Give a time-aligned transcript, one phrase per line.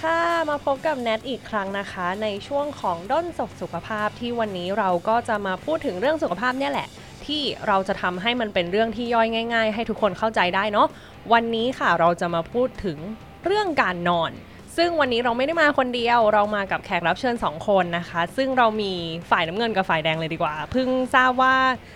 [0.00, 6.88] ค่ะ มาพบกับแนทอีกครั้งนะคะ ในช่วงของด้นสกสุขภาพที่วันนี้เราก็จะมาพูดถึงเรื่องสุขภาพเนี่ยแหละ
[7.26, 10.88] ที่เราจะทำให้มันเป็นเรื่องที่ย่อยง่าย ๆ ให้ทุกคนเข้าใจได้เนาะ
[11.32, 12.98] วันนี้ค่ะเราจะมาพูดถึง
[13.44, 14.32] เรื่องการนอน
[14.76, 18.92] ซึ่งวันนี้เราไม่ได้มาคนเดียว เรามากับแขกรับเชิญ 2 คนนะคะ ซึ่งเรามี
[19.30, 21.54] ฝ่ายน้ำเงินกับฝ่ายแดงเลยดีกว่า เพิ่งทราบว่า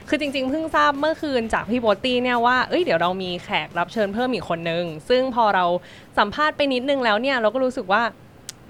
[0.08, 5.64] คือจริง ๆ เพิ่งทราบเมื่อคืนจากพี่โบตตี้เนี่ยว่า เอ้ย เดี๋ยวเรามีแขกรับเชิญเพิ่มอีกคนนึง ซึ่งพอเรา
[6.18, 8.02] สัมภาษณ์ไปนิดนึงแล้วเนี่ย เราก็รู้สึกว่า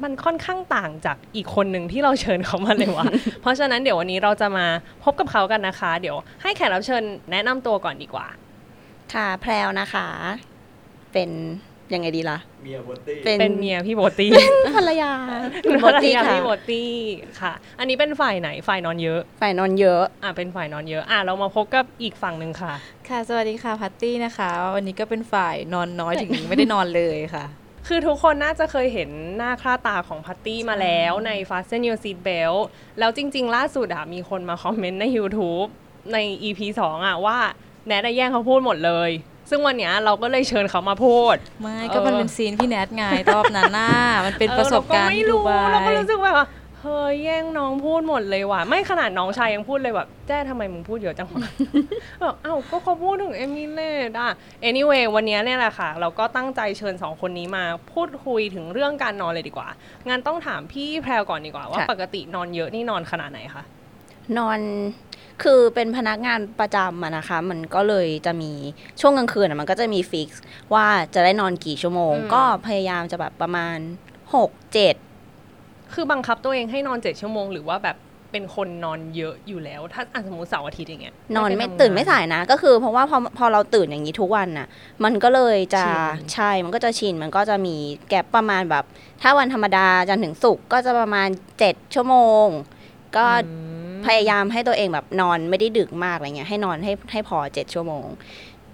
[0.03, 3.07] มันค่อนข้างต่างจากอีกคนหนึ่งที่เราเชิญเขามาเลยว่ะ
[3.41, 4.67] เพราะฉะนั้นเดี๋ยววันนี้เราจะมา
[5.05, 8.27] พบกับเขากันนะคะ เดี๋ยวให้แขกรับเชิญแนะนำตัวก่อนดีกว่า
[9.15, 10.07] ค่ะ แพรวนะคะ
[11.13, 11.31] เป็น
[11.93, 14.31] ยังไงดีล่ะเมียบตตี้เป็นเมียพี่โบตี้
[14.77, 15.13] ภรรยา
[15.63, 16.91] เป็นโบภรรตี้ยาค่ะพี่โบตี้
[17.41, 22.75] ค่ะ อันนี้เป็นฝ่ายไหนฝ่ายนอนเยอะ ฝ่ายนอนเยอะอะเป็นฝ่ายนอนเยอะอะเรามาพบกับอีกฝั่งหนึ่งค่ะ
[23.09, 27.47] ค่ะ สวัสดีค่ะพัตตี้นะคะ วันนี้ก็เป็นฝ่ายนอนน้อยถึงไม่ได้นอนเลยค่ะ
[27.89, 32.63] คือทุกคนน่าจะเคยเห็นหน้าค่าตาของพัตตี้มาแล้วใน Fasten Your Seat Belt
[32.99, 35.69] แล้วจริง ๆ ล่าสุดอะมีคนมาคอมเมนต์ใน YouTube
[36.13, 37.39] ใน EP 2อะว่า
[37.87, 39.11] แนทอะแย่งเขาพูดหมดเลย
[39.51, 43.91] ซึ่งวันเนี้ยเราก็เลยเชิญเขามาพูด ไม่เออก็มันเป็นซีนพี่แนทไงรอบนั้นน่ะ
[44.27, 46.49] มันเป็นประสบการณ์เออที่เราดูก็ไบไม่รู้เราก็รู้สึกแบบว่า
[46.81, 51.49] เฮ้ยแย่งน้องพูดหมดเลยว่ะไม่ขนาดน้องชายยังพูดเลยแบบแจ้ทำไมมึงพูดเยอะจังวะ
[52.21, 54.31] แบบเอ้าก็เขาพูดถึงเอมิเลดอะ
[54.69, 59.69] anyway วันนี้เนี่ยแหละค่ะ เราก็ตั้งใจเชิญสองคนนี้มาพูดคุยถึงเรื่องการนอนเลยดีกว่า
[60.09, 63.65] งั้นต้องถามพี่แพรวก่อนดีกว่าว่าค่ะปกตินอนเยอะนี่นอนขนาดไหนคะ
[64.39, 64.59] นอน
[65.43, 68.53] คือเป็นพนักงานประจำอะนะคะ มันก็เลยจะมี
[69.01, 70.43] ช่วงกลางคืนอะมันก็จะมีฟิกซ์
[70.75, 73.77] ว่าจะได้นอนกี่ชั่วโมงอืมก็พยายามจะแบบประมาณ
[74.25, 74.51] 6
[75.15, 77.99] 7คือบังคับตัวเองให้นอนเจ็ดชั่วโมงหรือว่าแบบ
[78.33, 84.67] เป็นคนนอนเยอะอยู่แล้ว ถ้าอะสมมติเสาร์อาทิตย์อย่างเงี้ยนอนปไม่ทำงตื่นไม่สายนะ ก็คือเพราะว่าพอพอเราตื่นอย่างนี้ทุกวันน่ะ
[85.05, 85.95] มันก็เลยจะชิ
[86.27, 87.77] นใช่มันก็จะชินมันก็จะมี
[88.09, 88.85] แกลบประมาณแบบ
[89.23, 91.29] ถ้าวันธรรมดาจันทร์ถึงศุกร์ก็จะประมาณ
[91.61, 92.47] 7 ชั่วโมง
[93.17, 98.07] ก็อืมพยายามให้ตัวเองแบบนอนไม่ได้ดึกมากอะไรเงี้ยให้นอนให้ให้พอ7ชั่วโมง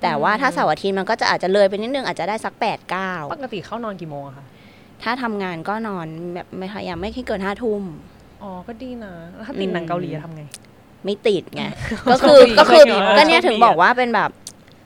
[0.03, 2.63] แต่ว่าถ้าเสาร์อาทิตย์มันก็จะอาจจะเลยไปนิดนึงอาจจะได้สัก8
[3.33, 7.83] ปกติเข้านอนกี่โมงอะคะ9ถ้าทำงานก็นอนแบบไม่พยายามไม่ให้เกิน5ทุ่ม
[8.43, 10.43] อ๋อก็ดีนะแล้วถ้าติดหนังเกาหลีจะทำไง
[11.05, 11.63] ไม่ติดไง
[12.13, 14.31] ก็คือโชคดีก็คือโชคดีก็เนี่ยโชคดีถึงบอกว่าเป็นแบบ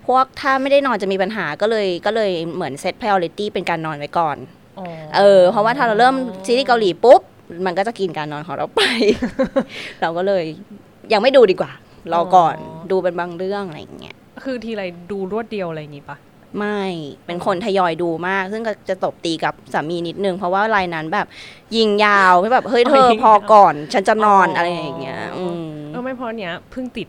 [0.07, 4.37] พวกถ้าไม่ได้นอนจะมีปัญหาก็เลยก็เลยเหมือนเซต priority เป็นการนอนไว้ก่อน
[4.79, 6.15] อ๋อเออเพราะว่าถ้าเราเริ่ม
[6.47, 7.21] ซีรีส์เกาหลีปุ๊บ
[7.67, 8.83] มันก็จะกินการนอนของเราไป
[10.01, 10.45] เราก็เลย
[11.13, 11.73] ยังไม่ดูดีกว่า
[12.13, 12.57] รอก่อน
[12.91, 16.19] ดูเป็นบางเรื่องอะไรอย่างเงี้ยคือทีไรดูรวดเดียวอะไรอย่างงี้ปะ
[16.59, 16.83] ไม่
[17.27, 21.27] เป็นคนทยอยดูมาก ซึ่งก็จะตบตีกับสามีนิดนึง เพราะว่ารายนั้นแบบ
[21.77, 27.09] ยิงยาวไม่แบบเฮ้ยเธอพอก่อน ฉันจะนอนอะไรอย่างเงี้ยอืมเออไม่เพราะเนี้ยเพิ่งติด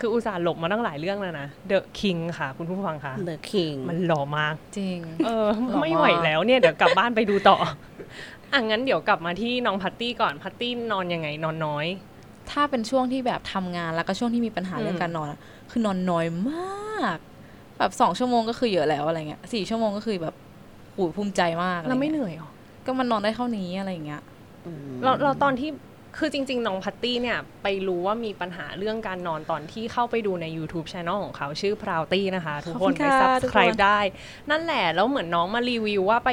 [0.00, 7.56] คืออุตส่าห์หลบมาตั้งหลายเรื่องแล้วนะ The King ค่ะ คุณผู้ฟังคะ The King มันหล่อมาก จริง เออหล่อมากไม่ไหวแล้วเนี่ย เดี๋ยวกลับบ้านไปดูต่อ
[8.52, 11.86] อะงั้นเดี๋ยวกลับมาที่น้องพัตตี้ก่อนพัตตี้นอนยังไงนอนน้อย
[12.50, 15.38] ถ้าเป็นช่วงที่แบบทำงานแล้วก็ช่วงที่มีปัญหาอืมเรื่องการนอนอะ
[15.70, 17.18] คือนอนน้อยมาก
[17.78, 20.34] แบบสองชั่วโมงก็คือเยอะแล้วอะไรเงี้ยสี่ชั่วโมงก็คือแบบ
[20.94, 22.50] หูภูมิใจมากอะรแล้วไม่งี้ยเหนื่อยหรอ
[22.86, 24.22] ก็มันนอนได้เท่านี้อะไรเงี้ย
[25.02, 25.70] เราเราตอนที่
[26.18, 33.62] คือจริง ๆ น้องพัตตี้เนี่ย ไปรู้ว่ามีปัญหาเรื่องการนอนตอนที่เข้าไปดูใน YouTube Channel ของเขาชื่อ p r o u t y นะคะ ทุกคนขอบคุณไปค่ะทุกคน
[33.62, 33.98] subscribe ได้
[34.50, 36.30] นั่นแหละ แล้วเหมือนน้องมารีวิวว่าไป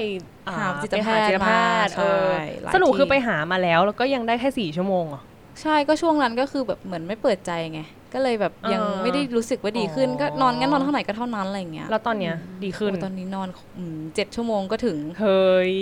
[0.47, 1.49] อ่หาจิตไปหาแพทย์จิตแพ
[1.85, 5.21] ทย์มาเออใช่หลายสรุปที่คือไปหามาแล้ว แล้วก็ยังได้แค่สี่ชั่วโมงเหรอ
[5.61, 7.81] ใช่ก็ช่วงนั้นก็คือแบบเหมือนไม่เปิดใจไง
[8.13, 13.47] ก็เลยแบบยังอ่าไม่ได้รู้สึกว่าดีขึ้นอ๋อก็นอนงั้นนอนเท่าไหร่ก็เท่านั้นอะไรเงี้ยแล้วตอนเนี้ยดีขึ้นโอ้ตอนนี้นอน
[13.77, 15.75] อืมเจ็ดชั่วโมงก็ถึงเฮ้ย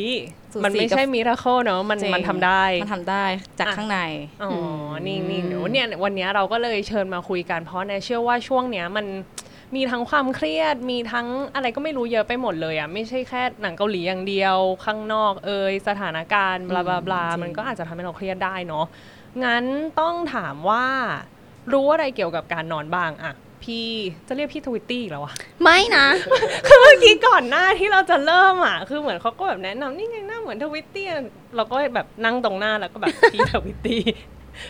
[0.54, 3.26] สูสีมันไม่ใช่กับมิราเคิลเนอะมันจริงมันทำได้มันทำได้
[3.60, 4.00] จากอะข้างใน
[4.44, 4.52] อ๋อ
[5.06, 9.06] นี่นี่เดี๋ยวเนี่ยวันเนี้ยเราก็เลยเชิญมาคุยกันเพราะเนี่ยเชื่อว่าช่วงเนี้ยมัน
[9.76, 18.86] มีทั้งความเครียด มีทั้งอะไรก็ไม่รู้เยอะไปหมดเลยอะ ไม่ใช่แค่หนังเกาหลีอย่างเดียว ข้างนอกเอยสถานการณ์บลาบลาบลาจริงมันก็อาจจะทำให้เราเครียดได้เนาะ
[19.44, 19.64] งั้น
[20.00, 20.86] ต้องถามว่า
[21.74, 23.34] รู้อะไรเกี่ยวกับการนอนบ้างอะ
[23.64, 23.88] พี่
[24.28, 26.08] จะเรียกพี่ทวิตตี้แล้ววะไม่นะ
[26.68, 31.06] คือเมื่อกี้ก่อนหน้าที่เราจะเริ่มอะคือเหมือนเขาก็แบบแนะนำนี่ไงหน้าเหมือนทวิตตี้
[31.56, 34.02] เราก็แบบนั่งตรงหน้าแล้วก็แบบพี่ทวิตตี้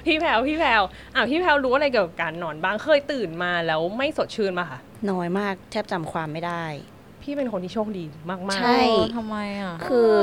[0.05, 0.81] พี่แพลวพี่แพลว
[1.15, 4.79] อะพี่แพลวรู้อะไรเกี่ยวกับการนอนบ้างเคยตื่นมาแล้วไม่สดชื่นป่ะคะ
[5.11, 6.63] น้อยมากแทบจำความไม่ได้
[7.21, 10.13] พี่เป็นคนที่โชคดีมากๆใช่เออทำไมอะคือ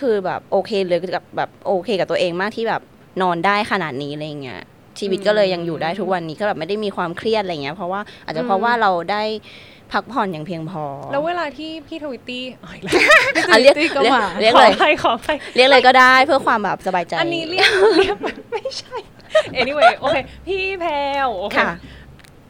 [0.00, 2.82] คือแบบโอเคเลยกับแบบโอเคกับตัวเองมากที่แบบ
[3.22, 4.62] นอนได้ขนาดนี้อะไรเงี้ย
[5.00, 9.22] ชีวิตก็เลยยังอยู่ได้ทุกวันนี้ก็แบบไม่ได้มีความเครียดอะไรเงี้ยเพราะว่าอาจจะเพราะว่าเราได้
[9.92, 12.94] พักผ่อนอย่างเพียงพอ แล้วเวลาที่พี่ทวิตตี้อ๋ออีกแล้ว
[13.50, 18.16] อะเรียกที่ก็เรียกมาเรียกขอเลยไปขอไปเรียกเลยก็ได้เพื่อความแบบสบายใจ อันนี้เรียกเรียก
[18.52, 18.96] ไม่ใช่
[19.60, 20.16] anyway โอเค
[20.46, 20.94] พี่แพล
[21.26, 21.72] วโอเคค่ะ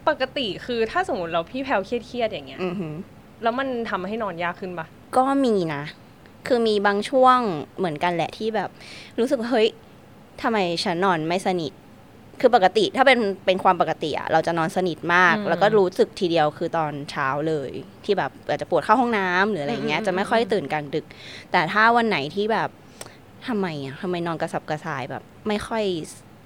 [0.08, 2.94] ปกติคือถ้าสมมติเราพี่แพลวเครียดๆอย่างเงี้ยอือหือ
[3.43, 4.87] แล้วมันทำให้นอนยากขึ้นปะ
[5.17, 5.82] ก็มีนะ
[6.47, 7.38] คือมีบางช่วง
[7.79, 8.70] เหมือนกันแหละที่แบบ
[9.19, 9.69] รู้สึกว่าเฮ้ย
[10.43, 11.73] ทำไมฉันนอนไม่สนิท
[12.40, 17.70] คือปกติถ้าเป็นเป็นความปกติอะเราจะนอนสนิทมากอืมแล้วก็รู้สึกทีเดียวคือตอนเช้าเลย
[18.04, 21.06] ที่แบบอาจจะปวดเข้าห้องน้ำหรืออะไรอย่างเงี้ยอืมจะไม่ค่อยตื่นกลางดึก
[21.52, 22.69] แต่ถ้าวันไหนที่แบบ
[23.48, 25.84] ทำไมอะทำไมนอนกระสับกระส่ายแบบไม่ค่อย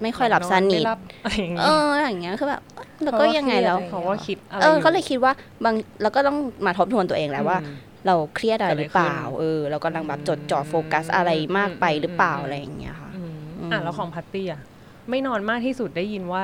[0.01, 2.61] ไม่ค่อยหลับสนิทไม่หลับอะไรอย่างเองี้ออย่างเงี้ยคือแบบ
[3.03, 5.31] แล้วก็ยังไงแล้วเขาว่าคิดอะไรเออยู่ก็เลยคิดว่า
[5.63, 7.75] บางแล้วก็ต้องมาทบทวนตัวเองแล้วว่าอืม
[8.07, 14.61] เราเครียดอะไรหรือเปล่าเกิดอะไรขึ้นเออเรากำลังแบบจดจ่อโฟกัสอะไรมากไปหรือเปล่าอืมอะไรอย่างเงี้ยค่ะอืมอืมอะแล้วของพัตตี้อะ
[15.09, 16.43] ไม่นอนมากที่สุดได้ยินว่า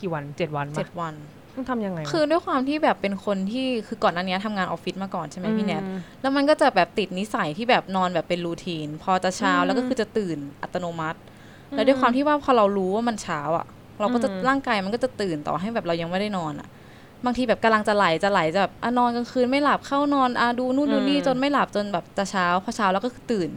[0.00, 1.14] กี่วันเจ็ดวันเจ็ปะดวัน
[1.54, 11.18] ต้องทำยังไงวะคือด้วยความที่แบบเป็นคนที่คือก่อนหน้านี้ทำงานออฟฟิศมาก่อนใช่ไหมพี่แนทอืมแล้วมันก็จะแบบติดนิสัยที่แบบนอนแบบเป็นรูทีน พอจะเช้าอืมแล้วก็คือจะตื่นอัตโนมัติ
[11.70, 13.66] แล้วด้วยความที่ว่าพอเรารู้ว่ามันเช้าอะ
[14.00, 16.68] เราก็จะอืมร่างกายมันก็จะตื่นต่อให้แบบเรายังไม่ได้นอนอะ
[17.24, 23.50] บางทีแบบกำลังจะไหลจะไหลจะแบบอะนอนกลางคืนไม่หลับเข้านอนอะดูนู่นดูนี่อืมจนไม่หลับจนแบบจะเช้าพอเช้าแล้วก็คือตื่น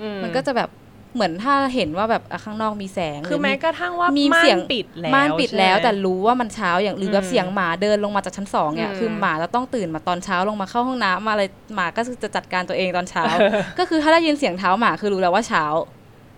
[0.00, 0.70] อืมันก็จะแบบ
[1.14, 11.42] เหมือนถ้าเห็นว่าแบบอะข้างนอกมีแสงคือหรืแม้กระทั่งว่ามีม่าเสียงนปิดแล้วม่านปิดแล้วใช่ไหมแต่รู้ว่ามันเช้าอย่างหรือแบบอืมเสียงหมาเดินลงมาจากชั้นสองเนี่ยอืมคือหมาจะต้องตื่นมาตอนเช้าลงมาเข้าห้องน้ำมาอะไร
[11.74, 13.24] หมาก็คือจะจัดการตัวเองตอนเช้า
[13.78, 15.64] ก็คือถ้าได้ยินเสียงเท้าหมาคือรู้แล้วว่าเช้า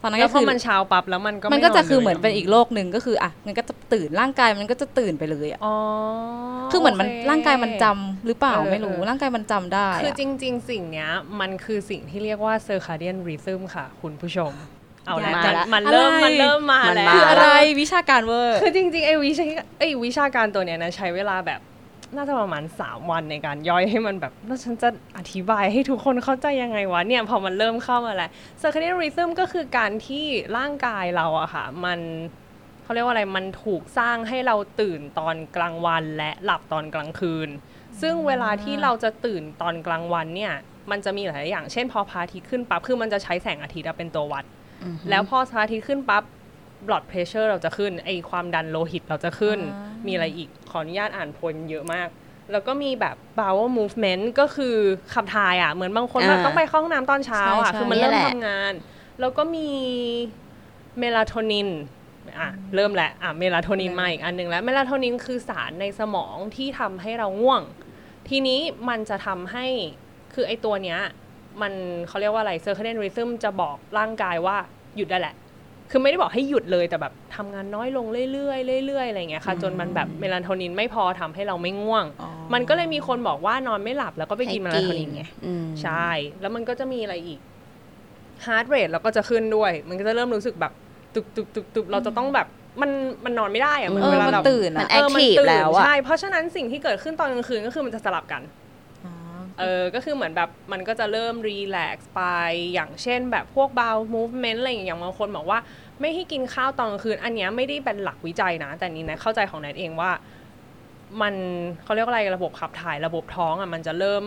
[0.02, 5.74] ตอนนั้นแล้วก็พอคือมันเช้าปั๊บแล้วมันก็มันก็จะไคือเหมือนลยเป็นอีกโลกหนึ่งก็คืออะมันก็จะตื่นร่างกายมันก็จะตื่นไปเลยอะอ๋อ
[6.72, 11.10] คือเหมือนมันโคร่างกายมันจำหรือเปล่าเออไม่รู้เออร่างกายมันจำได้ คืออะจริง ๆ สิ่งเนี้ย
[11.40, 14.52] มันคือสิ่งที่เรียกว่า circadian rhythm ค่ะ คุณผู้ชม
[15.06, 17.48] เอาแล้วมามันละมันเริ่มอะไรมันเริ่มมามันแล้วมาคืออะไร
[17.80, 19.44] วิชาการเวอร์คือจริงๆไอ้วิชา
[19.78, 21.60] ไอ้วิชาการตัวเนี้ยนะใช้เวลาแบบ
[22.16, 28.30] น่าจะประมาณ 3 วันในการย่อยให้มันแบบแล้วฉันจะอธิบายให้ทุกคนเข้าใจยังไงวะเนี่ยพอมันเริ่มเข้ามาแล้ว
[28.60, 30.26] circadian rhythm ก็คือการที่
[30.56, 32.00] ร่างกายเราอะค่ะ มัน
[32.82, 37.48] เขาเรียกว่าอะไรมันถูกสร้างให้เราตื่นตอนกลางวันและหลับตอนกลางคืน
[38.00, 40.52] ซึ่งเวลาที่เราจะตื่นตอนกลางวันเนี่ย
[40.90, 44.44] มันจะมีหลายๆอย่างเช่นพอพระอาทิตย์ขึ้นปั๊บคือมันจะใช้แสงอาทิตย์อะเป็นตัววัด
[45.10, 46.24] แล้วพอพระอาทิตย์ขึ้นปั๊บ
[46.86, 52.08] blood pressure เราจะขึ้นไอความดันโลหิตเราจะขึ้นอ่ามีมีอะไรอีกข ออนุญาตอ่านพลเยอะมาก
[52.52, 54.76] แล้วก็มีแบบ bowel movement ก็คือ
[55.14, 58.72] ขับถ่ายอะ เหมือนบางคนแบบอ่าต้องไปเข้าห้องน้ำตอนเช้าอะใช่คือมันใช่เริ่มนี่แหละทำงาน
[59.20, 59.68] แล้วก็มี
[60.98, 61.68] เมลาโทนิน
[62.38, 67.62] อะเริ่มแหละอะเมลาโทนินมาอีกอันหนึ่งแล้วเมลาโทนินคือสารในสมองที่ทำให้เราง่วง
[68.28, 69.66] ทีนี้มันจะทำให้
[70.34, 71.00] คือไอตัวเนี้ย
[71.60, 71.72] มัน
[72.08, 74.56] เขาเรียกว่าอะไร circadian rhythm จะบอกร่างกายว่า
[74.96, 75.34] หยุดได้แหละ
[75.90, 86.08] คือไม่ได้บอกให้หยุดเลยแต่แบบทำงานน้อยลงเรื่อยๆเรื่อยๆอะไรอย่างเงี้ยค่ะ จนมันแบบเมลาโทนินไม่พอทำให้เราไม่ง่วงอ๋อมันก็เลยมีคนบอกว่านอนไม่หลับแล้วก็ไปกินเมลาโทนินไงอืมใช่
[86.40, 87.40] แล้วมันก็จะมีอะไรอีก
[88.46, 90.72] heart rate เราก็จะขึ้นด้วย มันก็จะเริ่มรู้สึกแบบ
[91.14, 92.46] ตุบตุบตุบตุบเราจะต้องแบบ
[92.82, 92.90] มัน
[93.24, 98.65] มันนอนไม่ได้อะเหมือนเออเวลามันเราตื่นมันอะ active เออมันตื่นแล้วอะใช่เพราะฉะนั้นสิ่งที่เกิดขึ้นตอนกลางคืนก็คือมันจะสลับกันอ๋อ
[99.58, 102.22] เออก็คือเหมือนแบบมันก็จะเริ่ม relax ไป
[102.74, 105.58] อย่างเช่น แบบพวกเบา movement อะไรอย่างเงี้ยบางคนบอกว่า
[106.00, 110.10] ไม่ให้กินข้าวตอนกลางคืน อันนี้ไม่ได้เป็นหลักวิจัยนะ แต่นี่นะเข้าใจของแนทเองว่า
[111.20, 111.34] มัน
[111.84, 114.24] เขาเรียกอะไรระบบขับถ่ายระบบท้องอะมันจะเริ่ม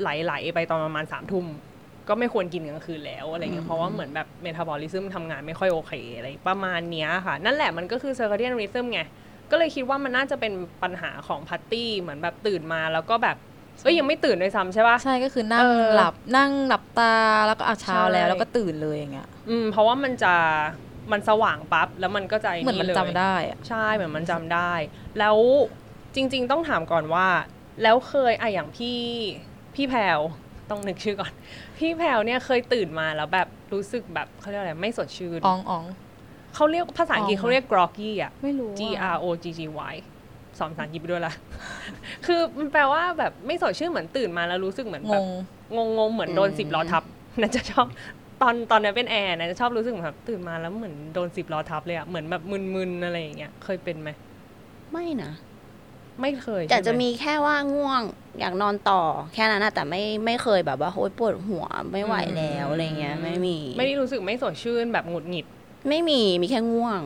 [0.00, 1.46] ไหลๆไปตอนประมาณสามทุ่ม
[2.08, 9.00] ก็ไม่ควรกินกลางคืนแล้วอะไรเงี้ยเพราะว่าเหมือนแบบเมตาบอลิซึมทำงานไม่ค่อยโอเคอะไรประมาณเนี้ยค่ะ นั่นแหละมันก็คือ circadian rhythm ไง
[9.50, 10.52] ก็เลยคิดว่ามันน่าจะเป็น
[10.82, 13.36] ปัญหาของพัตตี้เหมือนแบบตื่นมาแล้วก็แบบ
[13.82, 17.14] เอ้ยยังไม่ตื่นด้วยซ้ำใช่ปะ ใช่ก็คือนั่งเออหลับนั่งหลับตา
[17.46, 20.34] แล้วก็อาเช้าใช่ แล้วแล้วก็ตื่นเลยอย่างเงี้ยอืมเพราะว่ามันจะ
[21.12, 24.72] มันสว่างปั๊บแล้วมันก็จะเหมือนมันเลยจำได้อะใช่เหมือนมันจำได้
[25.18, 25.36] แล้ว
[26.14, 27.26] จริง ๆ ต้องถามก่อนว่า
[27.82, 28.98] แล้วเคยอะอย่างพี่
[29.74, 30.20] พี่แพรว
[30.70, 31.32] ต้องนึกชื่อก่อน
[31.78, 35.84] พี่แพรวเนี่ยเคยตื่นมาแล้วแบบรู้สึกแบบเขาเรียกอะไรไม่สดชื่นอ๋องอ๋อง
[36.54, 39.60] เขาเรียกภาษาอังกฤษอ๋อ เขาเรียก groggy อะไม่รู้ G อะ R O G G
[39.92, 39.94] Y
[40.58, 41.34] สอนภาษาอังกฤษไปด้วยละ
[42.26, 45.22] คือมันแปลว่าแบบไม่สดชื่นเหมือนตื่นมาแล้วรู้สึกเหมือนงแบบ
[45.76, 47.02] งงงงๆเหมือนโดนอืมสิบล้อทับ
[47.40, 47.86] น่าจะชอบ
[48.42, 52.42] ตอนตอนนั้นเป็นแอร์นะจะชอบรู้สึกเหมือนแบบตื่นมาแล้วเหมือนโดนสิบล้อทับเลยอะเหมือนแบบ
[52.74, 54.10] มึนๆอะไรอย่างเงี้ยเคยเป็นไหม
[54.92, 55.32] ไม่นะ
[56.20, 58.02] ไม่เคยแต่จะใช่ไหมีแค่ว่าง่วง
[58.40, 59.02] อยากนอนต่อ
[59.34, 65.46] แค่นั้นนะแต่ไม่ไม่เคยแบบว่าโอ๊ยปวดหัวไม่ไหวแล้วอะไรเงี้ยไม่มี ไม่ได้รู้สึกไม่สดชื่นแบบหงุดหงิด
[65.88, 67.00] ไม่มีมีแค่ง่วง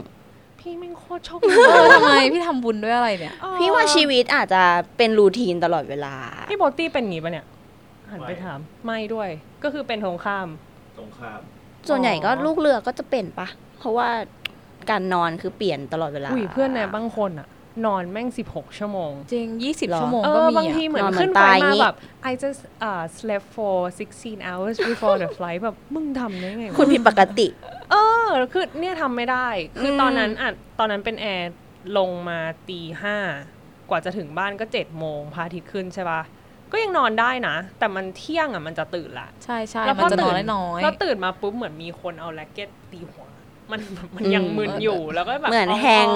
[0.61, 4.62] พี่แม่งโคตรโชคเออทำไมพี่ทำบุญด้วยอะไรเนี่ย พี่ว่าชีวิตอาจจะ
[4.97, 6.15] เป็นรูทีนตลอดเวลา
[6.50, 7.47] พี่โบอตี้เป็นงี้ปะเนี่ย
[8.11, 9.29] หันไปไม่ถาม ไม่ด้วย
[9.65, 10.49] ก็คือเป็นทงข้าม
[10.99, 11.41] สงคราม
[11.88, 13.49] ส่วนใหญ่ก็อ๋อลูกเรือก็จะเป็นปะ
[13.79, 14.09] เพราะว่า
[14.91, 17.49] การนอนคือเปลี่ยนตลอดเวลาอุ้ยเพื่อนในบางคนอะ
[17.87, 21.97] นอนแม่ง 16 ชั่วโมง จริงยี่สิบหรอชั่วโมงเอก็อมีบางอะทีเหมือนนอนเหมือนขึ้นไปตายมางี้แบบ
[22.31, 23.77] I just uh, slept for
[24.13, 27.47] 16 hours before the flight แบบมึงทำได้ไงวะคุณผิดปกติ
[27.91, 27.97] เอ
[28.27, 29.49] อ คือเนี่ยทำไม่ได้
[29.79, 31.53] คืออมตอนนั้นอะตอนนั้นเป็นแอร์
[31.99, 33.17] ลงมาตีห้า
[33.91, 36.23] กว่าจะถึงบ้านก็เจ็ดโมงพระอาทิตย์ขึ้นใช่ปะ
[36.73, 43.27] ก็ยังนอนได้นะ แต่มันเที่ยงอะมันจะตื่นละ ใช่ใช่แล้วมันจะนอนตื่ได้น้อยแล้วตื่นมาปุ๊บเหมือนมีคนเอาแร็กเก็ตตีหัว
[43.73, 43.81] มัน
[44.17, 46.09] มันอืมยังมึนอยู่แล้วก็แบบเหมือนอ๋อแฮง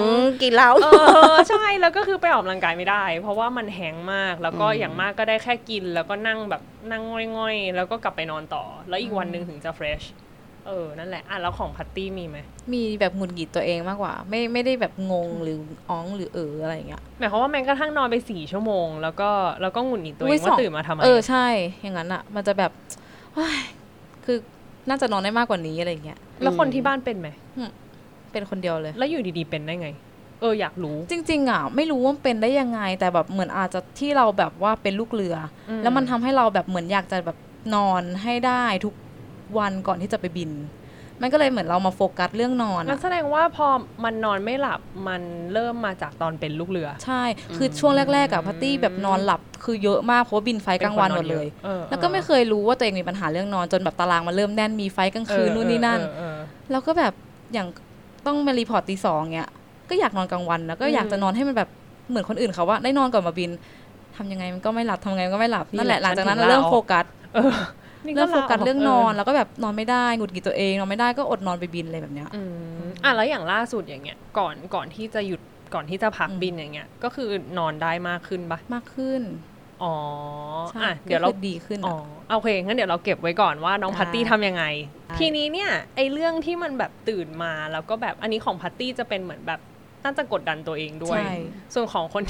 [0.43, 0.89] กินเหล้าเอ
[1.33, 7.03] อใช่แล้วก็คือไปออกกำลังกายไม่ได้ เพราะว่ามันแฮงมากแล้วก็อืมอย่างมากก็ได้แค่กิน แล้วก็นั่งแบบนั่ง
[7.37, 10.03] ง่อยๆ แล้วก็กลับไปนอนต่อ แล้วอีกวันหนึ่งถึงจะ fresh
[10.67, 12.39] เออ นั่นแหละ อะ แล้วของพัตตี้มีไหม
[12.73, 15.59] มีแบบหงุดหงิดตัวเองมากกว่า ไม่ ไม่ได้แบบงงหรือ
[15.91, 19.31] อ้องหรือเอออะไรอย่างเงี้ย หมายความว่าแม้กระทั่งนอนไปสี่ชั่วโมง แล้วก็
[19.63, 21.47] แล้วก็หงุดหงิดตัวเออุ๊งยว่าสองตื่นมาทำไมเออ ใช่
[21.83, 22.71] อย่างนั้นอะมันจะแบบ
[23.35, 23.59] เฮ้ย
[24.25, 24.39] คือ
[24.89, 27.29] น่าจะนอนได้มากกว่านี้อะไรอย่างเงี้ย แล้วคนที่บ้านเป็นไหม
[28.33, 29.89] เป็นคนเดียวเลย แล้วอยู่ดีๆเป็นได้ไง
[30.41, 35.37] เอออยากรู้ จริง ๆอะไม่รู้ว่ามันเป็นได้ยังไง แต่แบบเหมือนอาจจะที่เราแบบว่าเป็นลูกเรือ
[35.69, 37.39] อืมแล้วมันทำให้เราแบบเหมือนอยากจะแบบ
[37.75, 38.95] นอนให้ได้ทุก
[39.59, 40.51] วันก่อนที่จะไปบิน
[41.21, 43.69] มันก็เลยเหมือนเรามาโฟกัสเรื่องนอนงั้อะนแสดงว่าพอ
[44.05, 47.23] มันนอนไม่หลับมันเริ่มมาจากตอนเป็นลูกเรือ ใช่
[47.57, 57.13] คือช่วงแรกๆอะพัตตี้แบบนอนหลับคือเยอะมากเพราะว่าบิน flight กลางวันหมดเลยออแล้วก็ไม่เคยรู้ว่าตัวเองมีปัญหาเรื่องนอนจนแบบตารางมันเริ่มแน่นมี flight กลางคืนนู่นนี่นั่นเออเออเออแล้วก็แบบ
[57.53, 57.69] อย่าง
[58.27, 59.49] ต้องมา report ตีสองเนี้ย
[59.91, 61.69] ก็อยากนอนกลางวันแล้วก็อยากจะนอนให้มันแบบ
[62.11, 63.51] เหมือนคนอื่นเขาว่าได้นอนก่อนมาบิน
[64.17, 67.05] ทำยังไงมันก็ไม่หลับทำยังไงมันก็ไม่หลับนั่นแหละหลังจากนั้นเริ่มโฟกัส
[68.03, 72.43] เออนี่เริ่มโฟกัสลาเรื่องนอนแล้วก็แบบนอนไม่ได้หงุดหงิดตัวเองนอนไม่ได้ก็อดนอนไปบินอะไรแบบเนี้ยอื
[72.81, 75.41] มอะแล้วอย่างล่าสุดอย่างเงี้ยก่อนก่อนที่จะหยุด
[75.75, 77.29] ก่อนที่จะพักอืมบินอย่างเงี้ยก็คือ
[77.59, 79.23] นอนได้มากขึ้นปะมากขึ้น
[79.83, 79.95] อ๋อ
[80.71, 81.97] ใช่อะเดี๋ยวเราก็คือดีขึ้นอ๋อ
[82.29, 84.65] อะโอเคงั้นเดี๋ยวเราเก็บไว้ก่อนว่าน้องได้พัตตี้ทำยังไง
[85.09, 89.61] ได้ทีนี้เนี่ยไอเรื่องที่มันแบบตื่นมาแล้วก็แบบอันนี้ของพัตตี้จะเป็นเหมือนแบบ
[90.05, 91.33] น่าจะกดดันตัวเองด้วยใช่
[91.75, 92.23] ส่วนของคน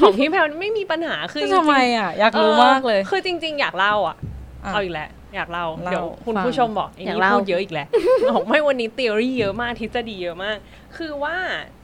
[0.00, 4.16] ของพี่แพลวไม่มีปัญหาคือจริงๆทำไมอะอยากรู้มากเลยออคือจริง ๆ อยากเล่าอะ
[4.64, 7.88] อะเอาอีกแล้ว อยากเล่าเล่าเดี๋ยวคุณฟังผู้ชมบอกไอ้อยากนี่เล่าพูดเยอะอีกแล้ว
[8.30, 10.56] บอกไม่วันนี้ t ี o รี่เยอะมากทฤษฎีเยอะมาก
[10.96, 11.36] คือว่า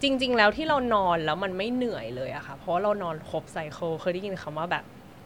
[0.03, 4.85] จริง ๆ แล้วที่เรานอนแล้วมันไม่เหนื่อยเลยอะค่ะ เพราะว่าเรานอนครบไซเคิลเคยได้ยินคำว่าแบบ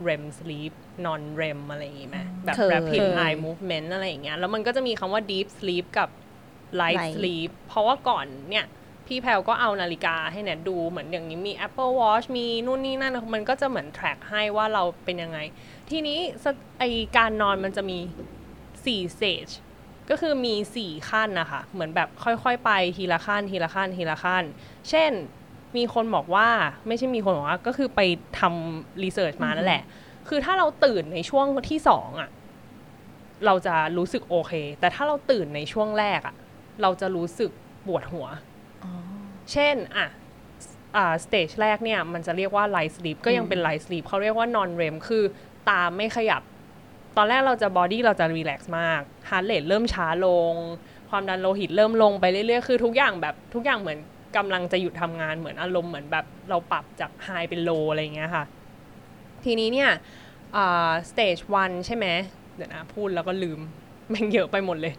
[0.09, 0.73] REM sleep
[1.05, 6.09] non REM อะไรอย่างงี้ไหมแบบเคย rapid เคย eye movement อะไรอย่างเงี้ยแล้วมันก็จะมีคำว่า deep sleep กับ
[6.81, 8.67] light Light sleep เพราะว่าก่อนเนี่ย
[9.07, 15.39] พี่แพลวก็เอานาฬิกาให้แนทดูเหมือนอย่างนี้มี Apple Watch มีนู่นนี่นั่น มันก็จะเหมือน track ให้ว่าเราเป็นยังไง
[15.91, 16.47] ทีนี้ส
[16.79, 16.83] ไอ
[17.17, 17.99] การนอนมันจะมี
[18.55, 19.53] 4 stage
[20.11, 24.45] ก็คือมี4ขั้นนะคะเหมือนแบบค่อยๆ ไปทีละขั้นทีละขั้นทีละขั้น
[24.91, 25.13] เช่น
[25.77, 26.49] มีคนบอกว่า
[26.87, 28.01] ไม่ใช่มีคนบอกว่าก็คือไป
[28.39, 29.83] ทำรีเสิร์ชมานั่นแหละ
[30.29, 32.31] คือถ้าเราตื่นในช่วงที่สองอะ
[33.47, 36.35] เราจะรู้สึกโอเค แต่ถ้าเราตื่นในช่วงแรกอะ
[36.83, 37.51] เราจะรู้สึก
[37.87, 38.27] ปวดหัว
[38.85, 38.93] อ๋อ
[39.53, 40.07] เช่นอะ
[40.97, 45.25] อ่า stage แรกเนี่ยมันจะเรียกว่า light sleep ก็ยังเป็น light sleep เขาเรียกว่า non REM คือ
[45.69, 46.43] ตาไม่ขยับ
[47.17, 50.55] ตอนแรกเราจะ body เราจะ relax มาก heart rate เริ่มช้าลง
[51.11, 53.99] ความดันโลหิตเริ่มลงไปเรื่อยๆ คือทุกอย่างแบบทุกอย่างเหมือน
[54.37, 58.45] กำลังจะหยุดทำงานเหมือนอารมณ์เหมือนแบบเราปรับจาก high เป็น low อะไรอย่างเงี้ยค่ะ
[59.45, 59.91] ทีนี้เนี่ย
[60.57, 62.07] อ่า stage one ใช่ไหม
[62.57, 63.61] เดี๋ยวนะพูดแล้วก็ลืม
[64.13, 64.95] ม่งเยอะไปหมดเลย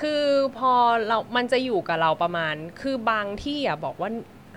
[0.00, 0.24] คือ
[0.58, 0.72] พอ
[1.06, 4.10] เรา มันจะอยู่กับเราประมาณ คือบางที่อะบอกว่า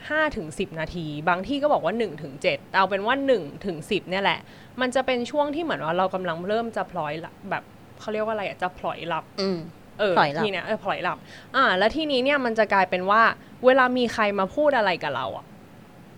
[0.10, 4.40] 5ถึง10 นาที บางที่ก็บอกว่า1ถึง7เอาเป็นว่า1ถึง10 เนี่ยแหละ
[4.82, 7.64] มันจะเป็นช่วงที่เหมือนว่าเรากำลังเริ่มจะพลอยหลับแบบ
[8.00, 9.58] เขาเรียกว่าอะไรอะจะพลอยหลับอืม
[10.00, 11.18] เออพลอยหลับทีเนี้ยเออพลอยหลับ
[11.56, 13.22] อ่า แล้วทีนี้เนี่ยมันจะกลายเป็นว่า
[13.66, 15.46] เวลามีใครมาพูดอะไรกับเราอะ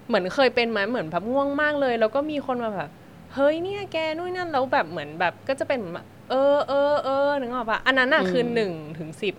[0.08, 2.90] เหมือนเคยเป็นไหมเหมือนแบบง่วงมากเลย แล้วก็มีคนมาแบบ
[3.34, 9.36] เฮ้ยเนี่ยแกนู่นนั่นแล้วแบบเหมือนแบบก็จะเป็นเหมือนแบบเออเออเออนึกออกปะอันนั้นอะอืมคือหนึ่งถึงสิบ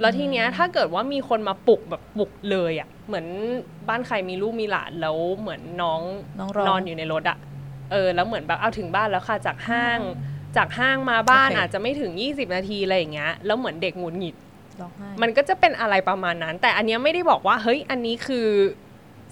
[0.00, 3.26] แล้วทีเนี้ยถ้าเกิดว่ามีคนมาปลุกแบบปลุกเลยอะ เหมือน
[3.88, 6.00] บ้านใครมีลูกมีหลานแล้วเหมือนน้อง
[6.38, 7.38] น้องร้องนอนอยู่ในรถอะ
[7.90, 9.98] เออแล้วเหมือนแบบเอาถึงบ้านแล้วค่ะจากห้าง
[10.56, 14.34] จากห้างมาบ้านโอเคอาจจะไม่ถึง 20 นาทีอะไรอย่างเงี้ยแล้วเหมือนเด็กหงุดหงิด
[14.80, 18.48] ร้องไห้มันก็จะเป็นอะไรประมาณนั้น แต่อันเนี้ยไม่ได้บอกว่าเฮ้ยอันนี้คือ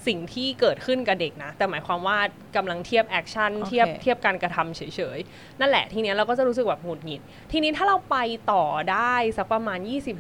[0.07, 2.19] สิ่งที่เกิดขึ้นกับเด็กนะ แต่หมายความว่า
[2.57, 4.81] กำลังเทียบ action โอเคเทียบเทียบการกระทำเฉ
[5.17, 8.17] ยๆ นั่นแหละทีเนี้ยเราก็จะรู้สึกแบบหงุดหงิด ทีนี้ถ้าเราไป
[8.53, 9.79] ต่อได้สักประมาณ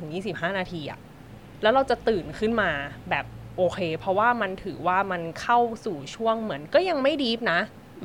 [0.08, 0.98] 20-25 นาทีอะ
[1.62, 2.70] แล้วเราจะตื่นขึ้นมา
[3.10, 3.24] แบบ
[3.56, 7.60] โอเค เพราะว่ามันถือว่ามันเข้าสู่ช่วงเหมือนก็ยังไม่ deep นะ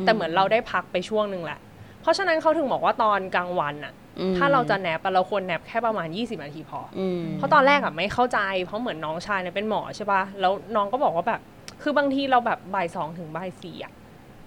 [0.05, 1.59] แต่เหมือนเราได้พักไปช่วงหนึ่งแหละ
[2.01, 11.41] เพราะฉะนั้นเขาถึงบอกว่าตอนกลางวันอะอืมถ้าเราจะแนบอะเราควรแนบแค่ประมาณ 20 นาทีพออืมเพราะตอนแรกอะไม่เข้าใจ เพราะเหมือนน้องชายเนี่ยเป็นหมอใช่ปะแล้วน้องก็บอกว่าแบบ
[11.83, 13.93] คือบางทีเราแบบบ่ายสองถึงบ่ายสี่อะ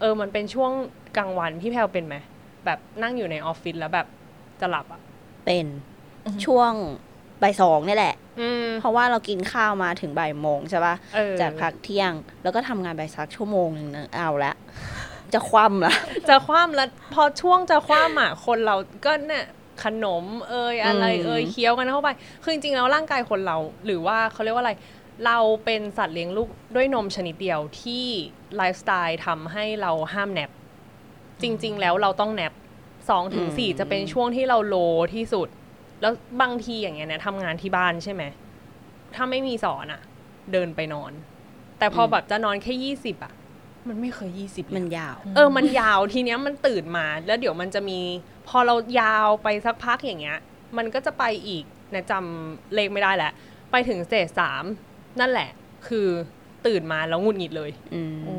[0.01, 0.73] เออ มันเป็นช่วง
[1.17, 2.17] กลางวันพี่แพลวเป็นไหม
[2.65, 4.07] แบบนั่งอยู่ในออฟฟิศแล้วแบบ
[4.61, 5.01] จะหลับอะ
[5.45, 5.67] เป็น
[6.25, 6.73] อือฮึช่วง
[7.43, 12.13] บ่ายสองนี่แหละอืมเพราะว่าเรากินข้าวมาถึงบ่ายโมงใช่ปะเออจากพักเที่ยง
[12.43, 14.53] แล้วก็ทำงานไปสักชั่วโมงหนึ่งนะเอาละ
[15.35, 15.95] จะคว่ำละ
[16.29, 19.47] จะคว่ำแล้วพอช่วงจะคว่ำอะคนเราก็เนี่ย
[19.85, 22.09] ขนมเอยอะไรอืมเอยเคี้ยวกันเข้าไป
[22.43, 24.73] คือจริงๆแล้วร่างกายคนเรา หรือว่าเขาเรียกว่าอะไร
[25.25, 28.05] เราเป็นสัตว์เลี้ยงลูกด้วยนมชนิดเดียวที่
[28.57, 30.51] ไลฟ์สไตล์ทำให้เราห้ามแนบ
[31.43, 32.53] จริง ๆ แล้วเราต้องแนบ
[33.09, 34.77] สองถึงสี่อืมจะเป็นช่วงที่เราโล
[35.15, 35.49] ที่สุด
[36.01, 38.23] แล้วบางทีอย่างเงี้ยเนี่ยทำงานที่บ้านใช่ไหม
[39.15, 40.01] ถ้าไม่มีสอนอะ
[40.53, 41.13] เดินไปนอน
[41.79, 43.33] แต่พอแบบจะนอนแค่ยี่สิบอะ
[43.89, 48.01] มันไม่เคยยี่สิบมันยาว เออ มันยาวทีเนี้ยมันตื่นมา แล้วเดี๋ยวมันจะมี
[48.49, 50.39] พอเรายาวไปสักพักอย่างเงี้ย
[50.77, 53.33] มันก็จะไปอีกนะจำเลขไม่ได้แหละ
[53.71, 54.65] ไปถึงสเตจสาม
[55.21, 55.51] นั่นแหละ
[55.89, 56.09] คือ
[56.67, 58.37] ตื่นมาแล้วหงุดหงิดเลยอืมโอ้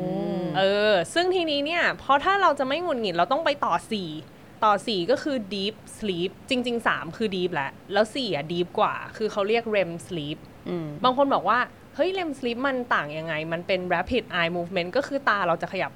[0.56, 3.74] เออ ซึ่งทีนี้เนี่ย เพราะถ้าเราจะไม่หงุดหงิดเราต้องไปต่อ
[4.20, 9.64] 4ต่อ 4 ก็คือ deep sleep จริง ๆ 3 คือ deep แหละแล้ว 4 อะ deep กว่า คือเขาเรียก
[9.74, 11.58] REM sleep อืมบางคนบอกว่า
[11.94, 15.92] เฮ้ย REM sleep มันต่างยังไง มันเป็น rapid eye movement ก็คือตาเราจะขยับ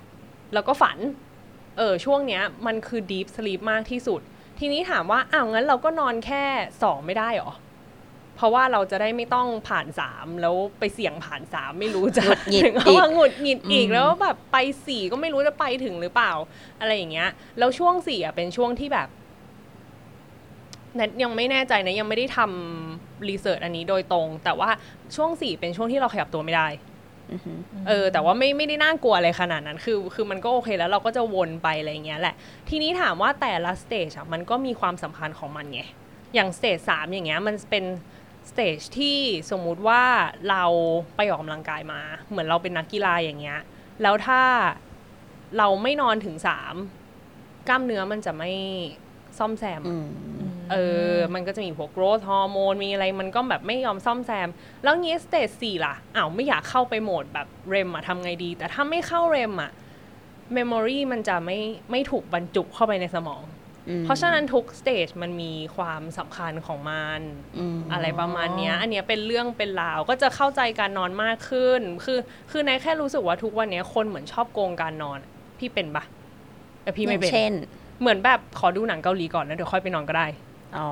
[0.55, 0.99] แล้วก็ฝัน
[1.79, 4.21] เออ ช่วงเนี้ย มันคือ deep sleep มากที่สุด
[4.59, 6.45] ทีนี้ถามว่า อ้าว งั้นเราก็นอนแค่
[6.77, 7.53] 2 ไม่ได้เหรอ
[8.37, 16.33] เพราะว่าเราจะได้ไม่ต้องผ่านสามแล้วไปเสี่ยงผ่านสามไม่รู้จะหงุดหงิดถึงอีกเขาว่าหงุดหงิดอีกอืมแล้วแบบไปสี่ก็ไม่รู้จะไปถึงหรือเปล่า
[16.81, 19.09] อะไรอย่างเงี้ย แล้วช่วงสี่อะเป็นช่วงที่แบบ
[20.97, 24.71] แนนยังไม่แน่ใจนะยังไม่ได้ทำ research อันนี้โดยตรง แต่ว่า
[25.17, 26.69] ช่วงสี่เป็นช่วงที่เราขยับตัวไม่ได้
[27.33, 27.59] อือหือ
[27.89, 32.35] เออ แต่ว่าไม่ไม่ได้น่ากลัวอะไรขนาดนั้น คือ คือมันก็โอเคแล้วเราก็จะวนไปอะไรอย่างเงี้ยแหละ
[32.69, 35.83] ทีนี้ถามว่าแต่ละ stage อะมันก็มีความสำคัญของมันไง
[36.35, 37.85] อย่าง stage สามอย่างเงี้ยมันเป็น
[38.51, 39.19] stage ที่
[39.51, 40.03] สมมุติว่า
[40.51, 40.65] เรา
[41.17, 43.61] ไปออกกำลังกายมา เหมือนเราเป็นนักกีฬาอย่างเงี้ย
[44.03, 44.43] แล้วถ้า
[45.59, 46.75] เราไม่นอนถึงสาม
[47.69, 48.53] กล้ามเนื้อมันจะไม่
[49.39, 50.09] ซ่อมแซมอือะม
[50.71, 50.77] เอ
[51.13, 54.49] อ มันก็จะมีพวก growth hormone มีอะไร มันก็แบบไม่ยอมซ่อมแซม
[54.83, 59.71] แล้วงี้ stage สี่ล่ะอ้าวไม่อยากเข้าไปโหมดแบบ REM อะทำไงดี แต่ถ้าไม่เข้า REM อะ
[60.55, 61.59] memory มันจะไม่
[61.91, 63.45] ไม่ถูกบรรจุเข้าไปในสมองม
[64.05, 67.21] เพราะฉะนั้นทุก stage มันมีความสำคัญของมัน
[67.75, 72.19] มอะไรประมาณเนี้ยอันเนี้ยเป็นเรื่องเป็นราวก็จะเข้าใจการนอนมากขึ้น คือ
[72.51, 75.19] คือแนนแค่รู้สึกว่าทุกวันเนี้ยคนเหมือนชอบโกงการนอน
[75.59, 76.05] พี่เป็นปะ
[76.83, 77.53] แต่พี่ไม่อเป็นย่างเช่น
[78.01, 80.27] เหมือนแบบขอดูหนังเกาหลีก่อนแล้วเดี๋ยวค่อยไปนอนก็ได้
[80.79, 80.89] อ๋อ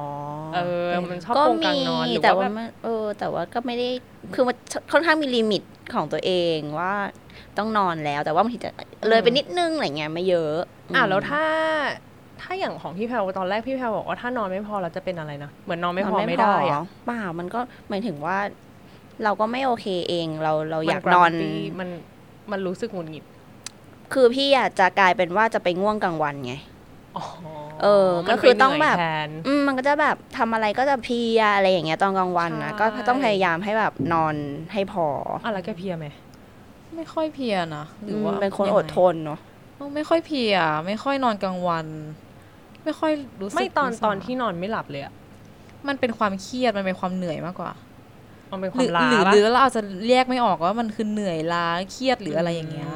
[0.54, 3.88] เออมันชอบก็โกงมีการนอนหรือแต่ว่าว่าแบบมันเออ แต่ว่าก็ไม่ได้
[4.34, 4.56] คือมัน
[4.92, 5.62] ค่อนข้างมีลิมิต
[5.94, 6.94] ของตัวเองว่า
[7.58, 8.70] ต้องนอนแล้วแต่ว่าบางทีจะ
[9.08, 10.56] เลยไปนิดนึงอะไรเงี้ยไม่เยอะ
[10.94, 11.44] อะมแล้วถ้า
[12.42, 18.38] ถ้าอย่างของพี่แพลวตอนแรกพี่แพลวบอกว่าถ้านอนไม่พอเราจะเป็นอะไรนะเหมือนนอนไม่พอนไม่ได้อะเปล่ามันก็หมายถึงว่า
[19.24, 21.88] เราก็ไม่โอเคเองเราเรามัอยากนอน gravity มัน
[22.50, 23.24] มันรู้สึกหงุดหงิด
[24.12, 26.54] คือพี่อาจจะกลายเป็นว่าจะไปง่วงกลางวันไง
[27.16, 27.24] อ๋อ
[27.82, 34.34] เออมันก็คือต้องไปเหนื่ยแบบแทนอืมมันก็จะแบบทำอะไรก็จะเพลียอะไรอย่างเงี้ยตอนกลางวันนะใช่ก็ต้องพยายามให้แบบนอน
[34.72, 35.06] ให้พอ
[35.44, 36.06] อะแล้วแกเพลียไหม
[36.96, 39.38] ไม่ค่อยเพลียนะหรือว่าอืมเป็นคนยังอไงดทนเนาะ
[39.94, 41.86] ไม่ค่อยเพลีย ไม่ค่อยนอนกลางวัน
[42.84, 45.12] ไม่ค่อยรู้สึกไม่ตอนรู้สึกตอนที่นอนไม่หลับเลยอะ
[45.88, 47.72] มันเป็นความเครียดมันเป็นความเหนื่อยมากกว่า
[48.50, 52.90] มันเป็นคหรืวามล้าหรือปะหรือเราอาจจะแยกไม่ออกว่ามันคือเหนื่อยล้าเครียดหรืออะไรอย่างเงี้ย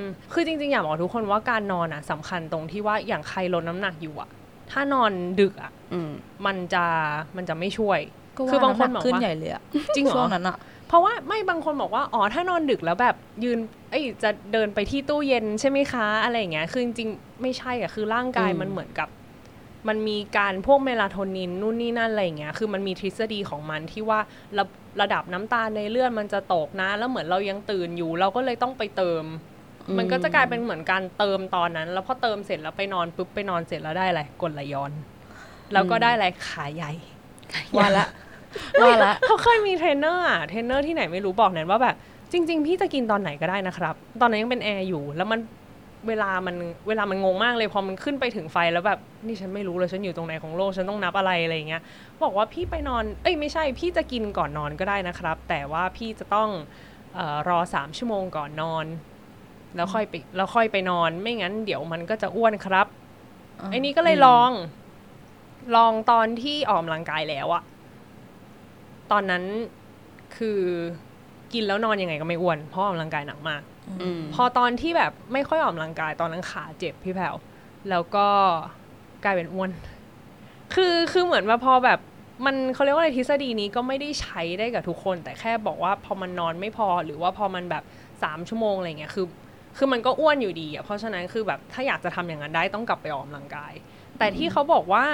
[0.00, 4.28] มคือจริงๆอยากบอกทุกคนว่าการนอนอะสำคัญตรงที่ว่าอย่างใครลดน้ำหนักอยู่อะ
[4.70, 6.10] ถ้านอนดึกอะอืม
[6.46, 6.84] มันจะ
[7.36, 8.00] มันจะไม่ช่วย
[8.38, 9.62] ก็คือบางคนำหบอกขึ้นว่าใหญ่เลยอะ
[9.94, 10.56] จริงเหรช่วองนั้นอะ
[10.88, 13.58] เพราะว่าไม่บางคนบอกว่าอ๋อถ้านอนดึกแล้วแบบยืน
[13.90, 19.08] เอ้ยจะเดินไปที่ตู้เย็นใช่ไหมคะ อะไรอย่างเงี้ยคือจริงๆไม่ใช่อะคือร่างกายอืมมันเหมือนกับ
[19.88, 24.20] มันมีการพวกเมลาโทนินนู่นนี่นั่นอะไรอย่างเงี้ย คือมันมีทฤษฎีของมันที่ว่า
[24.58, 24.64] ระ
[25.00, 29.24] ระดับน้ำตาลในเลือดมันจะตกนะ แล้วเหมือนเรายังตื่นอยู่ เราก็เลยต้องไปเติม
[29.98, 34.92] มันก็จะกลายเป็นเหมือนการเติมตอนนั้น แล้วพอเติมเสร็จแล้วไปนอนปุ๊บไปนอนเสร็จแล้วได้อะไรกดไหลย้อน
[35.72, 36.92] แล้วก็ได้อะไรขาใหญ่
[37.76, 38.06] ว่าละ
[38.82, 41.96] ว่าละเขาเคยมีเทรนเนอร์อะเทรนเนอร์ที่ไหนไม่รู้บอกแนนว่าแบบ
[42.32, 45.40] จริง ๆ พี่จะกินตอนไหนก็ได้นะครับ ตอนนั้นยังเป็นแอร์อยู่ แล้วมัน
[46.08, 46.56] เวลามัน
[46.88, 51.82] เวลามันงงมากเลยพอมันขึ้นไปถึงไฟแล้วแบบนี่ฉันไม่รู้เลยฉันอยู่ตรงไหนของโลกฉันต้องนับอะไรอะไรอย่างเงี้ย
[52.22, 56.48] บอกว่าพี่ไปนอนเอ้ยไม่ใช่พี่จะกินก่อนนอนก็ได้นะครับ แต่ว่าพี่จะต้อง
[57.14, 58.86] เออรอสามชั่วโมงก่อนนอน
[59.76, 62.86] แล้วค่อยไปแล้วค่อยไปนอน ไม่งั้นเดี๋ยวมันก็จะอ้วนครับ
[63.70, 64.50] ไอ้นี่ก็เลยลอง
[65.76, 67.62] ลองตอนที่ออกกำลังกายแล้วอะ
[69.10, 69.44] ตอนนั้น
[70.36, 70.60] คือ
[71.54, 73.62] กินแล้วนอนยังไงก็ไม่อ้วนเพราะออกกำลังกายหนักมาก
[74.00, 77.34] อืมพอตอนที่แบบไม่ค่อยออกกำลังกายตอนนั้นขาเจ็บพี่แพลว
[77.90, 78.26] แล้วก็
[79.24, 79.70] กลายเป็นอ้วน
[80.74, 82.00] คือคือเหมือนว่าพอแบบ
[82.44, 87.84] มันเขาเรียกว่าอะไรทฤษฎีนี้ก็ไม่ได้ใช้ได้กับทุกคน แต่แค่บอกว่าพอมันนอนไม่พอหรือว่าพอมันแบบ
[88.22, 89.26] สามชั่วโมงอะไรเงี้ยคือ
[89.76, 93.72] คือมันก็อ้วนอยู่ดีอะเพราะฉะนั้นคือแบบถ้าอยากจะทำอย่างนั้นได้ต้องกลับไปออกกำลังกาย
[94.18, 95.04] แต่ที่เขาบอกว่า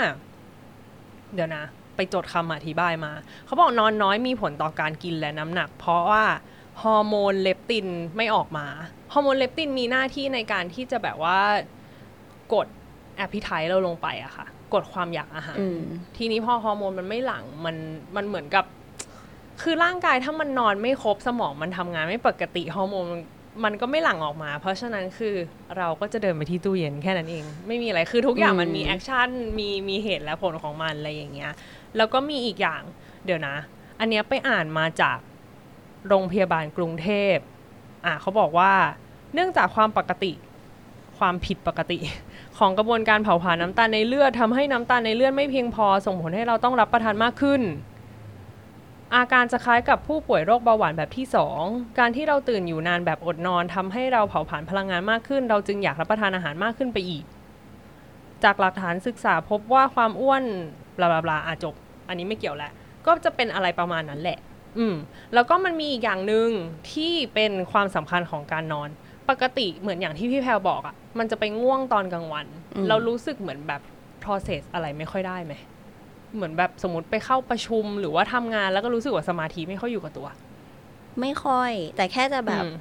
[1.35, 1.64] เดี๋ยวนะ
[1.99, 3.13] ไปจดคำอธิบายมา
[3.47, 6.25] เขาบอกนอนน้อยมีผลต่อการกินและน้ำหนัก เพราะว่า
[6.83, 8.67] ฮอร์โมนเลปตินไม่ออกมา
[9.13, 11.39] ฮอร์โมนเลปตินมีหน้าที่ในการที่จะแบบว่า
[12.55, 12.67] กด
[13.17, 15.81] appetite เราลงไปอะค่ะ กดความอยากอาหารอืม
[16.17, 17.77] ทีนี้พอฮอร์โมนมันไม่หลั่งมัน
[18.17, 18.65] มันเหมือนกับ
[19.63, 23.07] คือร่างกายถ้ามันนอนไม่ครบสมองมันทำงานไม่ปกติฮอร์โมน
[23.62, 25.35] มันมันก็ไม่หลั่งออกมา เพราะฉะนั้นคือ
[25.79, 31.53] เราก็จะเดินไปที่ตู้เย็นแค่นั้นเอง ไม่มีอะไรคือทุกอย่างอืมมันมี action มีมีเหตุและผลของมันอะไรอย่างเงี้ย
[31.97, 32.83] แล้วก็มีอีกอย่าง
[33.25, 33.57] เดี๋ยวนะ
[34.01, 35.18] อันเนี้ยไปอ่านมาจาก
[36.09, 37.37] โรงพยาบาลกรุงเทพ
[38.05, 38.73] อะเขาบอกว่า
[39.35, 40.33] เนื่องจากความปกติ
[41.18, 41.99] ความผิดปกติ
[42.59, 47.62] ของกระบวนการเผาผลาญน้ำตาลในเลือดทำให้น้ำตาลในเลือดไม่เพียงพอ ส่งผลให้เราต้องรับประทานมากขึ้น
[49.14, 51.27] อาการจะคล้ายกับผู้ป่วยโรคเบาหวานแบบที่
[51.61, 57.25] 2 การที่เราตื่นอยู่นานแบบอดนอนทำให้เราเผาผลาญพลังงานมากขึ้น เราจึงอยากรับประทานอาหารมากขึ้นไปอีก
[58.44, 60.44] จากหลักฐานศึกษาพบว่าความอ้วน
[60.97, 61.75] บลาบลาบลาอาจบ
[62.09, 62.73] อันนี้ไม่เกี่ยวแหละ
[63.07, 64.38] ก็จะเป็นอะไรประมาณนั้นแหละ
[64.79, 64.94] อืม
[65.35, 66.49] แล้วก็มันมีอีกอย่างหนึ่ง
[66.92, 68.88] ที่เป็นความสำคัญของการนอน
[69.29, 73.81] ปกติเหมือนอย่างที่พี่แพลบอกอะ่ะ มันจะไปง่วงตอนกลางวันอืมเรารู้สึกเหมือนแบบ
[74.25, 75.55] process อะไรไม่ค่อยได้ไหม
[76.35, 80.29] เหมือนแบบสมมติไปเข้าประชุมหรือว่าทำงานแล้วก็รู้สึกว่าสมาธิไม่ค่อยอยู่กับตัว
[81.21, 82.73] ไม่ค่อย แต่แค่จะแบบอืม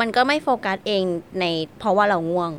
[0.00, 1.04] มันก็ไม่โฟกัสเอง
[1.40, 1.44] ใน
[1.78, 2.52] เพราะว่าเราง่วง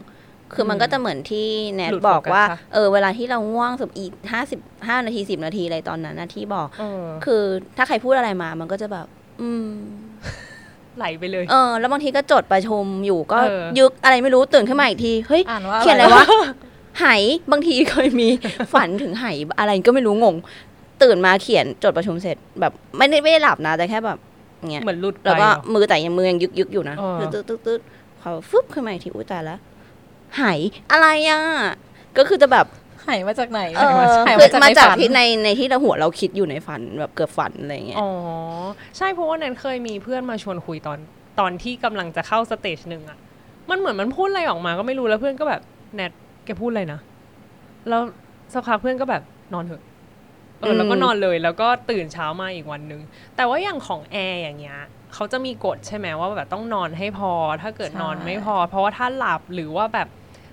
[0.54, 7.41] คือมันอืมก็จะเหมือนที่แนทหลุดบอกโฟกัสว่าค่ะเออ เวลาที่เราง่วงสุดอีกห้าสิบห้านาทีสิบนาทีอะไรตอนนั้นนะที่บอกเออคือ
[7.78, 9.08] ถ้าใครพูดอะไรมา มันก็จะแบบ
[9.41, 9.70] อืม
[10.98, 16.26] ไหลไปเลย เออ แล้วบางทีก็จดประชุมอยู่ก็เออยึกอะไรไม่รู้ตื่นขึ้นมาอีกที เฮ้ยอ่านว่าเขียนอะไรวะ
[16.99, 17.06] ไห
[17.51, 18.27] บางทีเคยมี
[18.73, 19.25] ฝันถึงไห
[19.60, 20.36] อะไรก็ไม่รู้งง
[21.04, 24.17] ตื่นมาเขียนจดประชุมเสร็จแบบไม่ได้ไม่ได้หลับนะแต่แค่แบบ
[24.71, 27.80] เงี้ยเหมือนหลุดไปแล้วก็เนอะมือแต่ยังมือยังยึกยึกอยู่นะเออตึ๊ดตึ๊ดตึ๊ด
[28.21, 29.60] พอฟึบขึ้นมาอีกทีอุ้ยตายแล้ว
[30.38, 30.43] ไห
[30.91, 31.39] อะไรอะ
[32.17, 32.65] ก็คือจะแบบ
[33.08, 33.91] หายมาจากไหนเออ
[34.27, 38.10] หายคือมาจากมาในจากฝันที่ในในที่เราหัวเราคิดอยู่ในฝันแบบเกือบฝันอะไรอย่างเงี้ยอ๋อ
[38.97, 40.99] ใช่เพราะว่านั้นเคยมีเพื่อนมาชวนคุยตอน
[41.39, 43.17] ตอนที่กำลังจะเข้าสเตจหนึ่งอะ
[43.69, 45.62] มันเหมือนมันพูดอะไรออกมาก็ไม่รู้แล้วเพื่อนก็แบบ
[45.95, 46.12] แนท
[46.45, 46.99] แกพูดอะไรนะ
[47.89, 48.01] แล้ว
[48.54, 49.23] สักพักเพื่อนก็แบบ
[49.54, 49.84] นอนเถอะ
[50.60, 53.01] เออแล้วก็นอนเลยแล้วก็ตื่นเช้ามาอีกวันหนึ่ง
[53.36, 54.80] แต่ว่าอย่างของแอร์อย่างเงี้ย
[55.13, 60.08] เขาจะมีกฎใช่ไหมว่าแบบต้องนอนให้พอ ถ้าเกิดนอนไม่พอ เพราะว่าถ้าหลับหรือว่าแบบ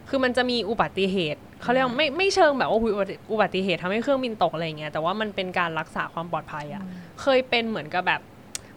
[0.08, 6.82] คือมันจะมีอุบัติเหตุเขาเรียกว่าไม่ไม่เชิงแบบว่าอุ๊ยอุบัติอุบัติเหตุทำให้เครื่องบินตกอะไรเงี้ยแต่ว่ามันเป็นการรักษาความปลอดภัยอะ
[7.20, 8.20] เคยเป็นเหมือนกับแบบ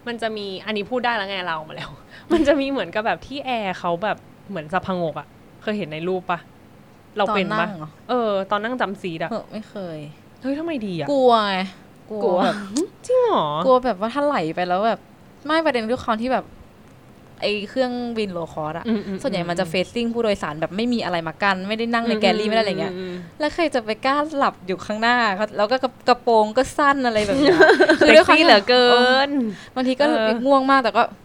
[0.06, 1.90] มันจะมีอันนี้พูดได้แล้วไงเรามาแล้ว
[2.32, 4.16] มันจะมีเหมือนกับแบบที่แอร์เขาแบบ
[4.48, 5.26] เหมือนสะพงกอะ
[5.62, 6.38] เคยเห็นในรูปปะ
[7.16, 9.98] เราเป็นตอปะงหรอเออ ตอนนั่งจำซีดอะเออไม่เคย
[10.42, 11.56] เฮ้ยทำไมดีอะกลัวไง
[12.22, 12.56] กลัวแบบ
[13.06, 15.00] จริงเหรอกลัวแบบว่าถ้าไหลไปแล้วแบบ
[15.46, 16.44] ไม่ประเด็นด้วยความที่แบบ
[17.40, 27.58] ไอเครื่องบินโลคอสอะอือืส่วนใหญ่มันจะเฟซซิ่งผู้โดยสารแบบไม่มีอะไรมากัน ไม่ได้นั่งในแกลลี่ไม่ได้อะไรเงี้ยมมแล้วใครจะไปกล้าหลับอยู่ข้างหน้าเขาแล้วก็กระกระโปรงก็สั้นอะไรแบบเนี้ย
[28.00, 28.86] คือด้วยความที่เหลือเกิ
[29.28, 29.30] น
[29.74, 31.21] บางทีก็เออง่วงมากแต่ก็อื้อหือ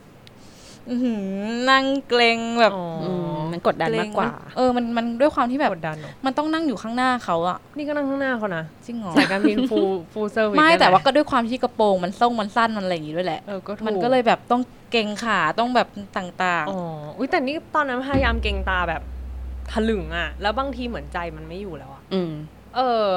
[1.70, 9.78] นั่งเกรงแบบอ๋ออืมมันกดดันมากกว่า เออมันมันด้วยความที่แบบกดดันเหรอมันต้องนั่งอยู่ข้างหน้าเขาอะนี่ก็นั่งข้างหน้าเขานะจริงเหรอสายการบินฟู
[10.14, 16.80] ฟูเซอร์วิสไม่แต่ว่าก็ด้วยความที่กระโปรงมันส่งมันสั้นมันอะไรอย่างงี้ด้วยแหละเออก็ถูมันก็เลยแบบต้องเกรงขาต้องแบบต่างอ๋อ
[17.18, 19.02] อุ้ยแต่นี่ตอนนั้นพยายามเกรงตาแบบ
[19.72, 22.32] ถลึงอะแล้วบางทีเหมือนใจมันไม่อยู่แล้วอะอืม
[22.76, 23.08] เออ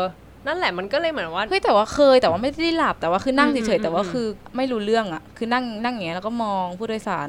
[0.46, 7.28] นั่นแหละมันก็เลยเหมือนว่าๆเฮ้ยแต่ว่าเคยแต่ว่าไม่ได้หลับแต่ว่าคือนั่งอืมเฉยอืมๆแต่ว่าอืมคือไม่รู้เรื่องอะคือนั่งนั่งอย่างเงี้ยแล้วก็มองผู้โดยสาร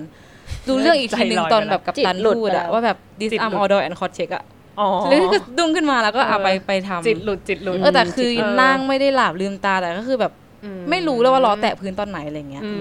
[0.68, 4.44] รู้เรื่องอีกทีหนึ่งใจลอยตอนไปแล้วแบบกับตันจิตหลุดพูดไปแล้อะวว่าแบบ this จิตหลุ arm ด order and cross check อะ
[4.80, 10.34] อ๋อแล้วก็ดุ้งขึ้นมาแล้วก็เอาเออไปไปทำจิตหลุดจิตหลุดเออแต่คือจิตนั่งไม่ได้หลับลืมตาแต่ก็คือแบบ
[10.64, 12.72] อืไม่รู้เลยว่าล้อแตะพื้นตอนไหนอะไรเงี้ยอื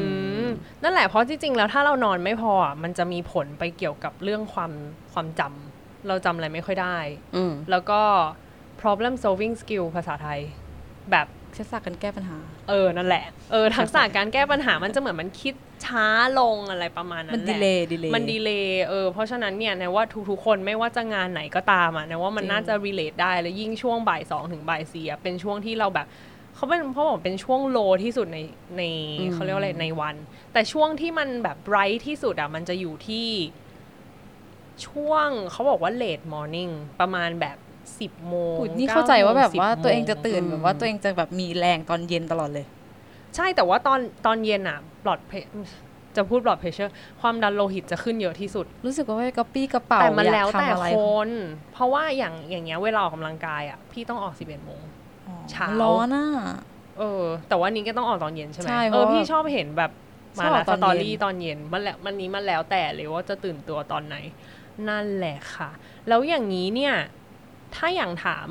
[0.47, 0.49] ม
[0.83, 4.73] นั่นแหละเพราะที่จริงแล้วถ้าเรานอนไม่พออะมันจะมีผลไปเกี่ยวกับเรื่องความ
[5.13, 6.97] ความจำเราจำอะไรไม่ค่อยได้
[7.37, 8.01] อืมแล้วก็
[8.83, 10.41] problem solving skill ภาษาไทย
[11.11, 15.55] แบบ ใช้ศาสตร์การแก้ปัญหา เออ นั่นแหละ เออ ทักษะการแก้ปัญหา มันจะเหมือนมันคิด
[15.87, 16.07] ช้า
[16.39, 26.07] ลงอะไรประมาณนั้มันนแหดีละเลย์ดีเลย์มันดีเลย์เออ เพราะฉะนั้นเนี่ยนะว่าทุกๆคนไม่ว่าจะงานไหนก็ตามอะนะว่ามันจริงน่าจะ relate ได้ แล้วยิ่งช่วงบ่ายสองถึงบ่ายสี่อะเป็นช่วงที่เราแบบ
[26.55, 28.39] เขาเป็นเพราะบอกเป็นช่วงโลที่สุดใน
[28.77, 28.83] ใน
[29.21, 30.17] อืมเขาเรียกว่าอะไรในวัน
[30.53, 33.29] แต่ช่วงที่มันแบบ bright ที่สุดอะมันจะอยู่ที่
[34.87, 37.57] ช่วงเขาบอกว่า late morning ประมาณแบบ
[38.01, 42.67] สิบโมงอุ๊ยนี่ก้เข้าใจว่าแบบโมว่า10ตัวเองจะตื่นอืมแบบว่าตัวเองจะแบบมีแรงตอนเย็นตลอดเลย
[43.37, 45.21] ใช่แต่ว่าตอนตอนเย็นอะบลอด
[46.17, 50.97] จะพูดบลอดเพชเชอร์ความดันโลหิตจะขึ้นเยอะที่สุด รู้สึกว่าไปกระปี้กระเป๋าแต่มันอยากแล้วแต่ทำอะไรค
[51.29, 51.31] น
[51.73, 54.83] เพราะว่าอย่างอย่างเงี้ยเวลาออกกำลังกายอะพี่ต้องออก11โมง
[55.27, 56.27] อ๋อเช้าร้อนอะ
[56.99, 59.91] เออ แต่ว่านี้ก็ต้องออกตอนเย็นใช่ไหมใช่เพเอราะอว่าพี่ชอบเห็นแบบ
[60.39, 64.17] มาชอบอแล้อวกสตอนตอเย็นรี่ตอนเย็นมันแหละมันนี้มันแล้วแต่เลยว่าจะตื่นตัวตอนไหน
[64.89, 65.71] นั่นแหละค่ะ
[66.09, 66.95] แล้วอย่างนี้เนี่ย
[67.75, 68.49] ถ้าอย่างถาม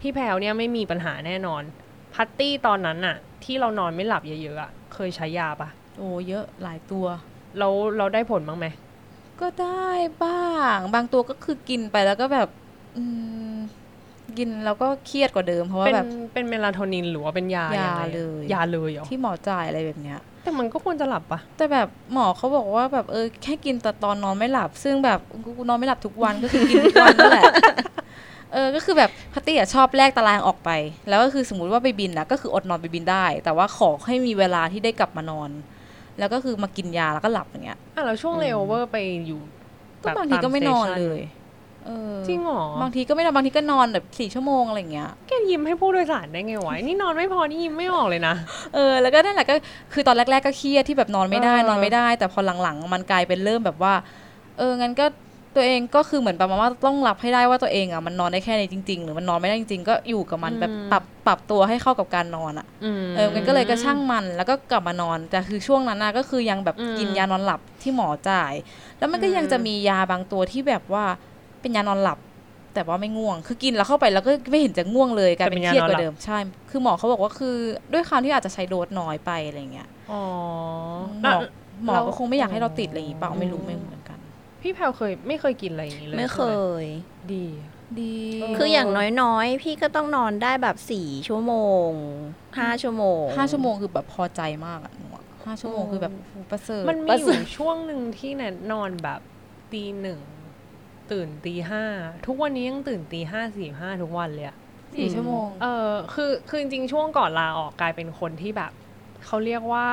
[0.00, 1.62] พี่แพลวเนี่ยไม่มีปัญหาแน่นอน
[2.14, 5.68] พัตตี้ตอนนั้นน่ะที่เรานอนไม่หลับเยอะๆอะเคยใช้ยาปะ
[5.98, 7.06] โอ้เยอะหลายตัว
[7.58, 7.68] เรา
[7.98, 8.66] เราได้ผลบ้างไหม
[9.40, 9.90] ก็ได้
[10.24, 12.48] บ้าง บางตัวก็คือกินไปแล้วก็แบบ
[12.96, 13.04] อื
[13.52, 13.54] ม
[14.38, 27.44] กินแล้วก็เครียดกว่าเดิมเพราะว่าเป็นแบบเป็นเมลาโทนินหรือว่าเป็นยายายังไงอะเลย ยาเลยเหรอที่หมอจ่ายอะไรแบบเนี้ย แต่มันก็ควรจะหลับปะแต่แบบหมอเขาบอกว่าแบบเออแค่กินแต่ตอนนอนไม่หลับ ซึ่งแบบกูกูนอนไม่หลับทุกวันก็คือกินทุกวันนั่นแหละ
[28.52, 30.70] เออก็คือแบบพั ตตี้อะชอบแลกตารางออกไป
[31.08, 35.50] แล้วก็คือสมมุติว่าไปบินนะก็คืออดนอนไปบินได้ แต่ว่าขอให้มีเวลาที่ได้กลับมานอน
[36.18, 39.40] แล้วก็คือมากินยาแล้วก็หลับอย่างเงี้ยอะแล้วช่วงเลโอเวอร์ไปอยู่
[40.02, 41.20] ก็บางทีก็ไม่นอนเลย
[41.86, 48.34] เออจริงเหรอบางทีก็ไม่นอนบางทีก็นอนแบบสี่ชั่วโมงอะไรอย่างเงี้ยแกยิ้มให้ผู้โดยสารได้ไงวะนี่นอนไม่พอนี่ยิ้มไม่ออกเลยนะ
[48.74, 49.54] เออแล้วก็นั่นแหละก็
[49.92, 53.94] คือตอนแรก ๆ ก็เครียดที่แบบนอนไม่ได้เออนอนไม่ได้ แต่พอหลังๆ มันกลายเป็นเริ่มแบบว่า
[54.58, 55.06] เอองั้นก็
[55.56, 62.66] ตัวเองก็คือเหมือนประมาณว่าต้องรับให้ได้ว่าตัวเองอะมันนอนได้แค่นี้จริง ๆ หรือมันนอนไม่ได้จริง ๆ ก็อยู่กับมันแบบปรับปรับตัวให้เข้ากับการนอนอะ
[63.04, 68.52] มเออมันก็เลยก็ช่างมันแล้วก็กลับมานอนแต่คือช่วงนั้นนะก็คือยังแบบอืมกินยานอนหลับที่หมอจ่าย
[68.98, 71.04] แล้วมันก็ยังอืมจะมียาบางตัวที่แบบว่า
[71.60, 72.18] เป็นยานอนหลับ
[72.74, 76.38] แต่ว่าไม่ง่วง คือกินแล้วเข้าไปแล้วก็ไม่เห็นจะง่วงเลยกลายเป็นเครียดกว่าเดิมใช่
[76.70, 77.56] คือหมอเขาบอกว่าคือ
[77.92, 80.22] ด้วยความที่อาจจะใช้โดสน้อยไปอะไรเงี้ยอ๋อ
[81.22, 81.38] หมอ
[81.84, 84.01] หมอเราก็คงไม่อยากให้เราติดอะไรอย่างงี้เปล่าไม่รู้อืมไม่เหมือนกัน
[84.62, 86.86] พี่แพลวเคยไม่เคยกินอะไรอย่างนี้เลยไม่เคใช่หย
[87.32, 87.46] ดี
[88.00, 88.88] ดีเออคืออย่าง
[89.22, 91.54] น้อยๆ พี่ก็ต้องนอนได้แบบสี่ชั่วโม
[91.88, 91.90] ง
[92.58, 99.20] ห้าชั่วโมงห้าชั่วโมงคือแบบพอใจมากอะหนูอะห้าชั่วโมงคือแบบโอ้โหประเสริฐมันมีประอเสริยู่ฐช่วงหนึ่งที่แนทนอนแบบ
[99.72, 100.20] ตีหนึ่ง
[101.12, 101.84] ตื่นตีห้า
[102.26, 104.56] ทุกวันนี้ยังตื่นตีห้าสี่ห้าทุกวันเลยอะ
[104.96, 108.72] สี่ชั่วโมง เออคือคือจริงๆช่วงก่อนลาออกกลายเป็นคนที่แบบ
[109.26, 109.88] เขาเรียกว่า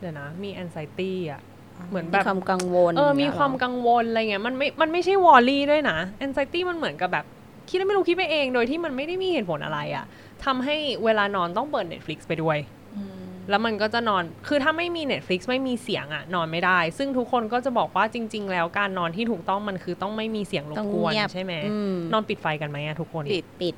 [0.00, 1.40] เดี๋ยวนะ มี anxiety อะ
[1.88, 7.24] เหมือนมีแบบความกังวลเออมีนี่ยหรความกังวลอะไรเงี้ยมันไม่มันไม่ใช่วอลลี่ด้วยนะ anxiety มันเหมือนกับแบบ
[7.68, 10.04] คิดแล้วไม่รู้คิดไปเองโดยที่มันไม่ได้มีเหตุผลอะไรอะ
[10.44, 12.58] ทำให้เวลานอนต้องเปิด Netflix ไปด้วย
[12.96, 23.74] อืมแล้วมันก็จะนอน คือถ้าไม่มี Netflix ไม่มีเสียงอะนอนไม่ได้ ซึ่งทุกคนก็จะบอกว่าจริง ๆ แล้วการนอนที่ถูกต้องมันคือต้องไม่มีเสียงรบต้องกวนเงียบใช่ไหมอืมนอนปิดไฟกันไหมอะทุกคน ปิดปิด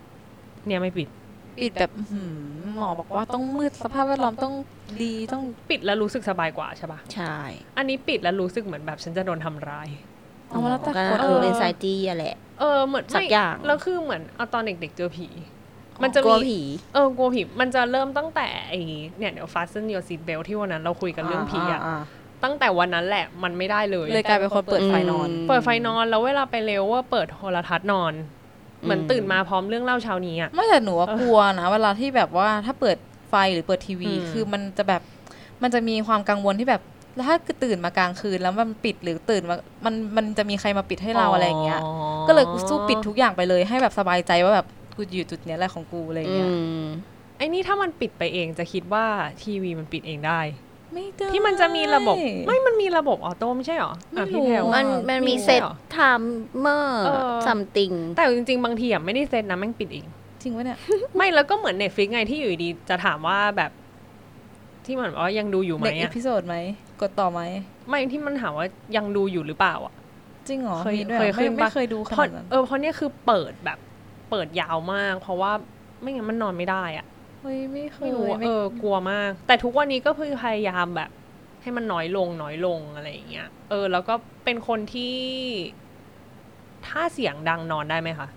[0.67, 1.09] เนี่ยไม่ปิด
[1.59, 2.33] ปิดแบบอื้อหือ
[2.75, 4.55] หมอบอกว่าต้องมืดสภาพแวดล้อมต้อง
[5.03, 7.37] ดีต้องปิดแล้วรู้สึกสบายกว่าใช่ปะใช่
[7.77, 9.89] อันนี้ปิดแล้วรู้สึกเหมือนแบบฉันจะโดนทำร้าย
[10.49, 15.29] เอามาแล้วแต่ก็คนคือเออ anxiety อะแหละเออเหมือนสักไม่อย่างแล้วคือเหมือนเอาตอนเด็กๆเจอผี
[16.03, 16.61] มันจะกลัวมีผี
[16.95, 18.75] เออกลัวผีมันจะเริ่มตั้งแต่ไอ
[19.19, 21.97] เนี่ยเดี๋ยว fasten your seat belt ที่วันนั้นเราคุยกันเรื่องผีอะา
[22.45, 28.13] ตั้งแต่วันนั้นแหละมันไม่ได้เลยเลยกลายเป็นคนเปิดไฟนอนอืมเปิดไฟนอนแล้วเวลาไปเร็วว่าเปิดโทรทัศน์นอน
[28.83, 32.97] เหมือนตื่นมาพร้อมเรื่องเล่าเช้านี้อะไม่แต่หนูว่ากลัวนะเวลาที่แบบว่าถ้าเปิด
[33.31, 35.03] ไฟหรือเปิดทีวีอืมคือมันจะแบบ
[35.63, 36.83] มันจะมีความกังวลที่แบบ
[37.15, 41.81] แล้วถ้าคือตื่นมากลางคืนแล้วมันปิดหรือตื่นมา มันมันจะมีใครมาปิดให้เราอะไรอย่างเงี้ย
[42.29, 44.67] ก็เลยกูสู้ปิดทุกอย่างไปเลยให้แบบสบายใจว่าแบบ
[44.97, 46.51] กูอยู่จุดเนี้ยแหละของกูอะไรอย่างอืเงี้ย
[46.85, 46.87] ม
[47.39, 49.05] ไอ้นี่ถ้ามันปิดไปเองจะคิดว่า
[49.43, 50.41] ทีวีมันปิดเองได้
[50.93, 60.07] ไม่ได้ที่มันจะมีระบบ ไม่มันมีระบบ auto ไม่ใช่หรออะไม่พี่แพรวรู้มันอ่ามันมีมีเซตเหรอ time-r เออ something แต่จริง ๆ บางทีอะไม่ได้เซตนะแม่งปิดเอง
[60.43, 60.79] จริงวะเนี่ย
[61.17, 63.71] ไม่แล้วก็เหมือน Netflix ไงที่อยู่ดีๆจะถามว่าแบบ
[64.87, 66.57] ที่มันบอกว่ายังดูอยู่ไหมเด็กอีก episode ไหม
[67.01, 67.41] กดต่อไหม
[67.89, 69.95] ไม่ที่มันถามว่ายังดูอยู่หรือเปล่าอะ
[70.49, 73.79] จริงเหรอเคยมีด้วยเคยเหรอไม่ขึ้นปะไม่เคยดูขเพราะนาดนั้นเออเพราะเนี่ยคือเปิดแบบ
[74.31, 75.53] เปิดยาวมาก เพราะว่า
[76.01, 77.07] ไม่งั้นมันนอนไม่ได้อะ
[77.43, 81.11] เฮ้ยไม่เคยไม่รู้อะไม่เออกลัวมาก แต่ทุกวันนี้ก็คือพยายามแบบ
[81.63, 85.17] ให้มันน้อยลงน้อยลงอะไรอย่างเงี้ยเออ แล้วก็เป็นคนที่
[86.87, 88.29] ถ้าเสียงดังนอนได้ไหมคะ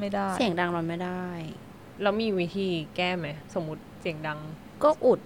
[0.00, 1.24] ไม่ได้ เสียงดังนอนไม่ได้
[2.02, 4.38] แล้วมีวิธีแก้ไหมสมมติเสียงดัง
[4.84, 5.20] ก็อุด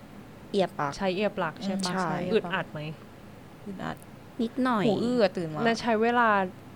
[0.51, 2.81] เอียบปากใช้เอียร์ปลักใช่ปะใช่อึดอัดไหม
[3.67, 3.97] อึดอัด
[4.43, 6.29] นิดหน่อยหูอื้อตื่นมาน่าใช้เวลา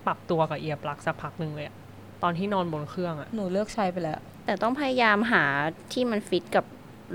[0.07, 1.77] ปรับตัวกับเอียร์ปลักสักพักหนึ่งเลยอะ
[2.23, 5.45] ตอนที่นอนบนเครื่องอะหนูเลิกใช้ไปแล้ว แต่ต้องพยายามหา
[5.93, 6.65] ที่มันฟิตกับ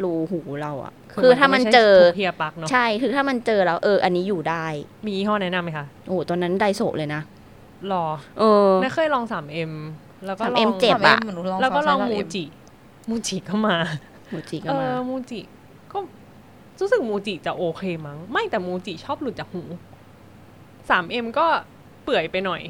[0.04, 4.66] รูหูเราอะคือคือถ้ามันเจอทุกเอียร์ปลักเนาะใช่คือถ้ามันเจอแล้วเออ อันนี้อยู่ได้
[5.06, 7.22] มียี่ห้อแนะนำไหมคะโอ้โหตอนนั้นไดโซะเลยนะ
[7.92, 8.06] รอ
[8.40, 9.74] เออไม่เคยลอง 3M
[10.26, 12.44] แล้วก็ลอง 3M เจ็บอะหนูลองแล้วก็ลองใช้มู 3M จิ
[13.10, 13.76] มูจิก็มา
[14.32, 15.40] มูจิก็เอมาอมูจิ
[15.92, 15.98] ก็
[16.80, 19.64] รู้สึกมูจิจะโอเคมั้ง ไม่แต่มูจิชอบหลุดจากหู
[20.90, 21.46] 3M ก็
[22.04, 22.62] เปื่อยไปหน่อย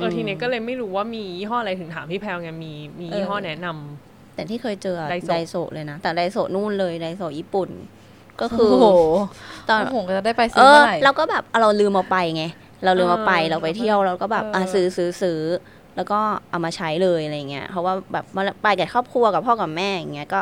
[0.00, 7.70] เอออืมทีเนี้ยก็เลยไม่รู้ว่ามียี่ห้ออะไรถึงถามพี่แพลวไงมีมียี่ห้อแนะนำแต่ที่เคยเจออะไดโซะไดโซะเลยนะ แต่ไดโซะนู่นเลยไดโซะญี่ปุ่น
[8.40, 8.86] ก็คือโอ้โห
[9.68, 12.44] ตอนโอ้โหก็จะได้ไปเอซื้ออเมื่อไหร่เราก็แบบเราลืมเอาไปไง
[12.84, 15.40] เราลืมเอาไปเออเราไปเที่ยวเราก็แบบเอออ่อะซื้อซื้อซื้อ
[15.96, 16.18] แล้วก็
[16.50, 20.40] เอามาใช้เลยอะไรเงี้ยเพราะว่าแบบมาไปกับครอบครัวกับพ่อกับแม่อย่างเงี้ยก็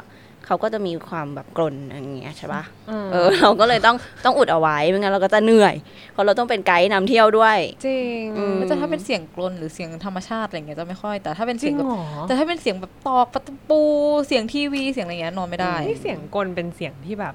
[0.48, 2.62] เขาก็จะมีความแบบกลนอย่างเงี้ยใช่ปะ
[3.04, 5.74] มเออเราก็เลยต้องต้องอุดเอาไว้ไม่งั้นเราก็จะเหนื่อย
[6.12, 13.82] เพราะเราต้องเป็นไกด์นำเที่ยวด้วย จริงอืมแล้วจะถ้าเป็นเสียงกลนหรือเสียงธรรมชาติอะไรเงี้ยจะไม่ค่อย แต่ถ้าเป็นจเสีริยงงแบบเหรอแต่ถ้าเป็นเสียงแบบตอกประตู
[14.26, 17.34] เสียงทีวีเสียงอะไรเงี้ยนอนไม่ได้นี่เสียงกลเป็นเป็นเสียงที่แบบ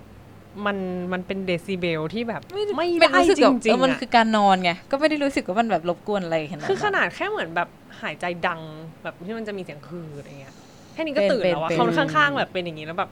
[0.65, 0.78] มัน
[1.13, 7.69] มันเป็นเดซิเบลที่แบบไม่ไม่ไม่ได้รู้สึกจแบบริงเออๆมันอะคือการนอนไงก็ไม่ได้รู้สึกว่ามันแบบรบกวนอะไรขนาดนั้นคือขนาดแค่เหมือนแบบ
[8.02, 8.62] หายใจดัง
[9.04, 10.56] แบบที่มันจะมีเสียงคืออะไรเงี้ย
[10.93, 13.10] แค่นี้ก็เป็นตื่นแล้วอะเป็นคนข้างๆแบบเป็นอย่างนี้แล้วแบบ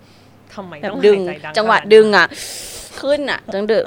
[0.55, 2.27] ทำไมแบบต้องดึงหายใจดังจังหวะขนานั้นดึงอะ
[3.01, 3.85] ขึ้นอะ จังดึก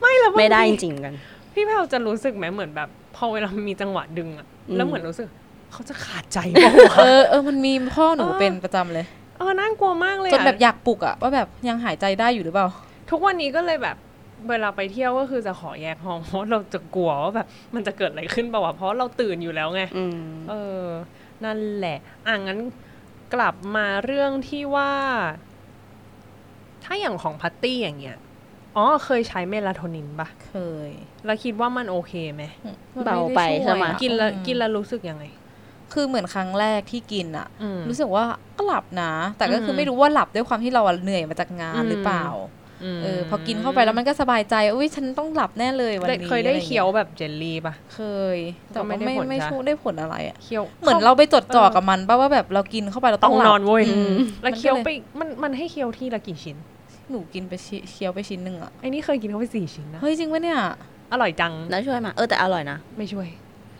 [0.00, 1.14] ไม่แล้วบางไม่ได้จทีริงๆกัน
[1.54, 5.28] พี่แพลวจะรู้สึกไหมเหมือนแบบ พอเวลามีจังหวะดึงอะอืมแล้วเหมือนรู้สึก
[5.72, 9.06] เขาจะขาดใจเปล่าวะเออเออมันมีพ่อหนูเออเป็นประจำเลย
[9.38, 12.66] เออน่ากลัวมากเลยจนแบบอะอยากปลุกอะว่าแบบยังหายใจได้อยู่หรือเปล่า
[13.10, 13.96] ทุกวันนี้ก็เลยแบบ
[14.48, 20.86] เวลาไปเที่ยวก็คือจะขอแยกห้องเพราะเราจะกลัวว่าแบบมันจะเกิดอะไรขึ้นเปล่าวะเพราะเราตื่นอยู่แล้วไงอืมเออ
[21.44, 22.58] นั่นแหละอะงั้น
[23.34, 24.92] กลับมาเรื่องที่ว่า
[26.84, 28.18] ถ้าอย่างของพัตตี้อย่างเงี้ย
[28.76, 30.54] อ๋อเคยใช้เมลาโทนินปะเค
[30.88, 30.90] ย
[31.24, 32.42] แล้วคิดว่ามันโอเคไหม
[32.96, 35.24] มันเบาม่ด้ไปช่วยใช่ไหมอะกินแล้วอืมกินแล้วรู้สึกยังไง
[35.92, 38.24] คือเหมือนครั้งแรกที่กินอะอืมรู้สึกว่า
[38.56, 42.61] ก็หลับนะ แต่ก็คือมไม่รู้ว่าหลับด้วยความที่เราอะเหนื่อยมาจากงานอืมหรือเปล่าม
[43.02, 48.00] เออพอกินเข้าไปแล้วมันก็สบายใจอุ้ยฉันต้องหลับแน่เลยวันได้นี้เคยได้อะรงี้เคี้ยวแบบเจลลี่ปะเค
[48.36, 48.38] ย
[48.72, 54.88] แต่ก็ไม่ว่าได้ไม่ผลไม่จ้ะช่วยได้ผลอะไรอะเคี้ยวเหมือนเราไปจดจ่อกับมันป่ะว่าแบบเรากินเข้าไปเราต้ต้อองงหนลัอบนเว้ยอืมแล้วเคี้ยวไป
[55.20, 56.56] มันมันให้เคี้ยวที่ละกี่ชิ้น
[57.10, 60.58] หนูกินไปชิเคี้ยวไปชิ้นหนึ่งอะไอ้นี่เคยกินเข้าไปสี่ชิ้นนะเฮ้ยจริงปะเนี่ย
[61.12, 63.26] อร่อยจังแล้วช่วยมาเออแต่อร่อยนะ ไม่ช่วย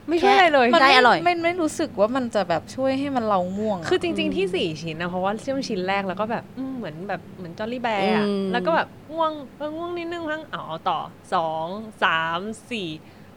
[0.09, 10.99] ไม่ช่วยอะไรเลยมันได้อร่อยไม่ไม่รู้สึกว่ามันจะแบบช่วยให้มันเราง่วงะคือจริง ๆที่สี่ชิ้นนะเพราะว่าช่วงชิ้นแรกแล้วก็แบบอืมเหมือนแบบเหมือนจอลลี่แบร์อะอืมแล้วก็แบบง่วงเออง่วงนิดนึงพังเอาเอาต่อ
[11.35, 11.67] สอง
[12.03, 12.39] สาม
[12.71, 12.89] สี่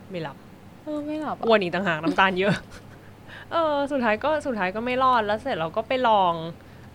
[0.10, 0.38] ไม่หลับ
[0.84, 2.54] เออไม่หลับอะอ้วนอีกต่างหากน้ำตาลเยอะ
[3.52, 6.34] เออ สุดท้ายก็สุดท้ายก็ไม่รอดแล้วเสร็จเราก็ไปลอง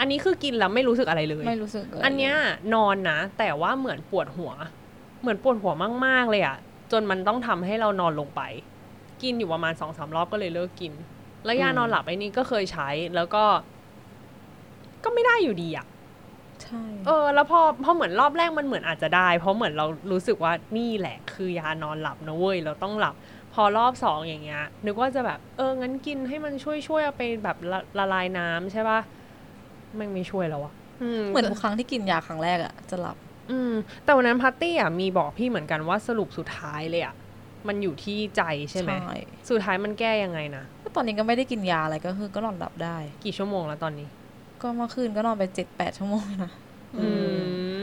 [0.01, 2.35] อันนี้คือกินแล้วไม่รู้สึกอะไรเลย ไม่รู้สึกะไรอันเนี้ย
[2.75, 4.53] นอนนะ แต่ว่าเหมือนปวดหัว
[5.21, 5.73] เหมือนปวดหัว
[6.07, 6.57] มากๆเลยอะ
[6.93, 8.43] จนมันต้องทำให้เรานอนลงไป
[9.23, 10.93] กินอยู่ประมาณสองสามรอบก็เลยเลิกกิน
[11.45, 13.45] แล้วยาอืมนอนหลับไอ้นี่ก็เคยใช้แล้วก็
[15.05, 15.87] ก็ไม่ได้อยู่ดีอะ
[16.63, 23.15] ใช่เออ แล้วพอพอเหมือนรอบแรกมันเหมือนอาจจะได้ เพราะเหมือนเรารู้สึกว่านี่แหละ คือยานอนหลับนะเว้ยเราต้องหลับ
[23.55, 29.01] พอรอบสองอย่างเงี้ย นึกว่าจะแบบ เอองั้นกินให้มันช่วยช่วยๆเอาไปแบบละละลายน้ำใช่ปะ
[29.97, 30.73] ไม่ไม่ช่วยแล้วอะ
[31.31, 33.17] เหมือนทุกครั้งที่กินยาครั้งแรกอะจะหลับ
[33.51, 33.73] อืม
[34.05, 37.15] แต่วันนั้นพัตตี้อะมีบอกพี่เหมือนกันว่าสรุปสุดท้ายเลยอะ
[37.69, 38.91] มันอยู่ที่ใจใช่ไหม
[39.51, 44.09] สุดท้ายมันแก้ยังไงนะก็ตอนนี้ก็ไม่ได้กินยาอะไรก็คือก็นอนหลับได้ กี่ชั่วโมงแล้วตอนนี้
[44.63, 46.51] ก็เมื่อคืนก็นอนไปเจ็ดแปดชั่วโมงนะ
[46.99, 47.09] อื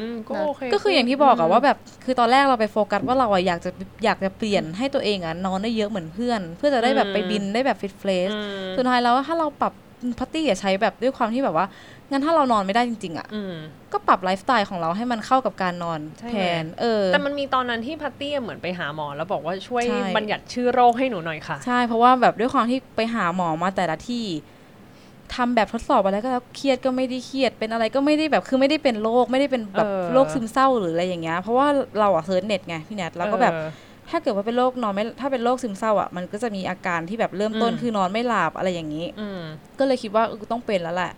[0.07, 3.71] มก็โอเคก็คืออย่างที่บอกอะว่าแบบคือตอนแรกเราไปโฟกัสว่าเราอะอยากจะ
[4.03, 8.39] อยากจะเปลี่ยนให้ตัวเองอะนอนได้เยอะเหมือนเพื่อน เพื่อจะได้แบบไปบินได้แบบฟิตเฟสอื
[8.71, 9.73] มสุดท้ายแล้วถ้าเราปรับ
[10.19, 11.65] พัตตี้อะใช้แบบด้วยความที่แบบว่า
[12.11, 13.53] งั้นถ้าเรานอนไม่ได้จริง ๆอะอืม
[13.93, 24.25] ก็ปรับไลฟ์สไตล์ของเราให้มันเข้ากับการนอนใช่ไหมแทนเออ แต่มันมีตอนนั้นที่พัตตี้เหมือนไปหาหมอ แล้วบอกว่าช่วยใช่บัญญัติชื่อโรคให้หนูหน่อยค่ะ ใช่ เพราะว่าแบบด้วยความที่ไปหาหมอมาแต่ละที่
[25.35, 31.67] ทำแบบทดสอบอะไรก็แล้วเครียดก็ไม่ได้เครียดเป็นอะไรก็ไม่ได้แบบคือไม่ได้เป็นโรคไม่ได้เป็นแบบเออโรคซึมเศร้าหรืออะไรอย่างเงี้ยเพราะว่า
[31.99, 33.69] เราอะ search เน็ตไงพี่แนทแล้วก็แบบเออ
[34.09, 39.39] ถ้าเกิดว่าเป็นโรคนอนไม่ถ้าเป็นโรคซึมเศร้าอะมันก็จะมีอาการที่แบบเริ่มต้นอืมคือนอนไม่หลับอะไรอย่างนี้อืม
[39.79, 41.11] ก็เลยคิดว่าเออต้องเป็นแล้วแหละ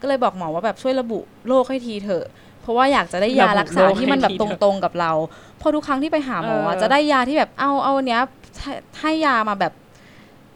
[0.00, 2.26] ก็เลยบอกหมอว่าแบบช่วยระบุโรคให้ทีเถอะ
[2.62, 5.12] เพราะว่าอยากจะได้ยารักษาที่มันแบบตรงๆกับเรา
[5.58, 8.20] เพราะทุกครั้งที่ไปหาหมออะเออจะได้ยาที่แบบเอาเอาอันเนี้ย
[8.60, 9.72] ให้ให้ยามาแบบ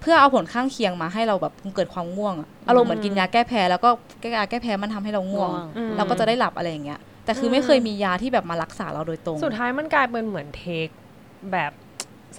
[0.01, 3.91] เพื่อเอาผลข้างเคียงมาให้เราแบบเกิดความง่วงอะอารมณ์เหมือนกินยาแก้แพ้แล้วก็
[4.37, 10.89] ยาแก้แพ้มันทำให้เราง่วงอืมเราก็จะได้หลับอะไรอย่างเงี้ยแต่คืออมไม่เคยมียาที่แบบมารักษาเราโดยตรง สุดท้ายมันกลายเป็นเหมือนเทค
[11.53, 11.73] แบบ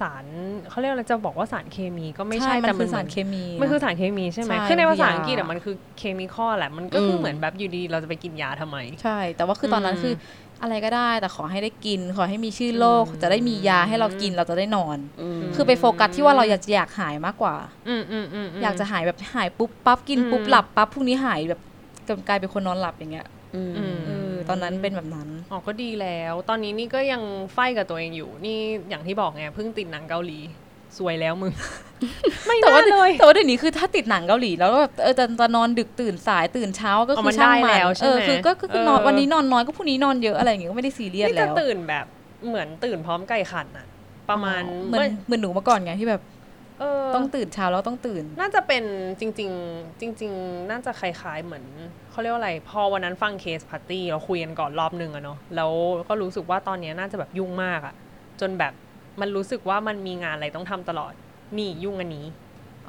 [0.02, 0.24] สาร
[0.70, 10.14] เขาเรียกอะไรจะบอกว่าสารเคมีก็ไม่ใช่มันแต่คือหสารเคมีมันคือสารเคมีใช่ไหมใช่คือในภาษามันคือยาอังกฤษอะมันคือเคมีคอลแหละมันก็คืออมเหมือนแบบอยู่ดีเราจะไปกินยาทำไม ใช่ แต่ว่าคือตอนนั้นอืมคือ
[10.62, 17.56] อะไรก็ได้แต่ขอให้ได้กิน ขอให้มีชื่อโรคอืมจะได้มียาให้เรากินเราจะได้นอนอืมคือไปโฟกัสที่ว่าเราอยากอยากหายมากกว่า
[17.88, 21.62] อืมอืมอืมมอยากจะหายแบบหายปุ๊บปั๊บกินปุ๊บอืมหลับปั๊บพรุ่งนี้หายแบบ
[22.28, 27.22] กลายเป็นคนนอนหลับอย่างเงี้ยอืมอืมเออตอนนั้นเป็นแบบนั้น อ๋อก็ดีแล้ว ตอนนี้นี่ก็ยัง
[27.54, 30.40] ไฟกับตัวเองอยู่ นี่อย่างที่บอกไงเพิ่งติดหนังเกาหลี
[30.98, 31.52] สวยแล้วมึง
[32.46, 42.06] ไม่แต่น่าว่าเลยแต่ว่าเดี๋ยวนี้คือถ้าติดหนังเกาหลีแล้วแบบเออจะจะนอนดึกตื่นสายตื่นเช้าก็อ๋อคืมัอนช่างได้มันแล้วใช่เอไหมอคือก็ก็คือนอนเออ วันนี้นอนน้อยก็พรุ่งนี้นอนเยอะอะไรอย่างเงี้ยก็ไม่ได้ซีเรียสนี่จะแล้วตื่นแบบ
[42.48, 43.88] เหมือนตื่นพร้อมไก่ขันอะ
[44.30, 46.22] ประมาณเหมือนเหมือนหนูเมื่อก่อนไงที่แบบ
[46.80, 48.84] เออ ต้องตื่นเช้าแล้วต้องตื่น น่าจะเป็น
[49.20, 51.66] จริง ๆ จริง ๆ น่าจะคล้ายๆเหมือน
[52.14, 55.72] เขาเรียกว่าอะไร พอวันนั้นฟังเคสพาร์ตี้เราคุยกันก่อนรอบนึงอะเนาะแล้ว
[56.10, 57.94] ก็รู้สึกว่าตอนเนี้ยน่าจะแบบยุ่งมากอะ
[58.42, 58.74] จนแบบ
[59.22, 61.14] มันรู้สึกว่ามันมีงานอะไรต้องทำตลอด
[61.58, 62.26] นี่ยุ่งอันนี้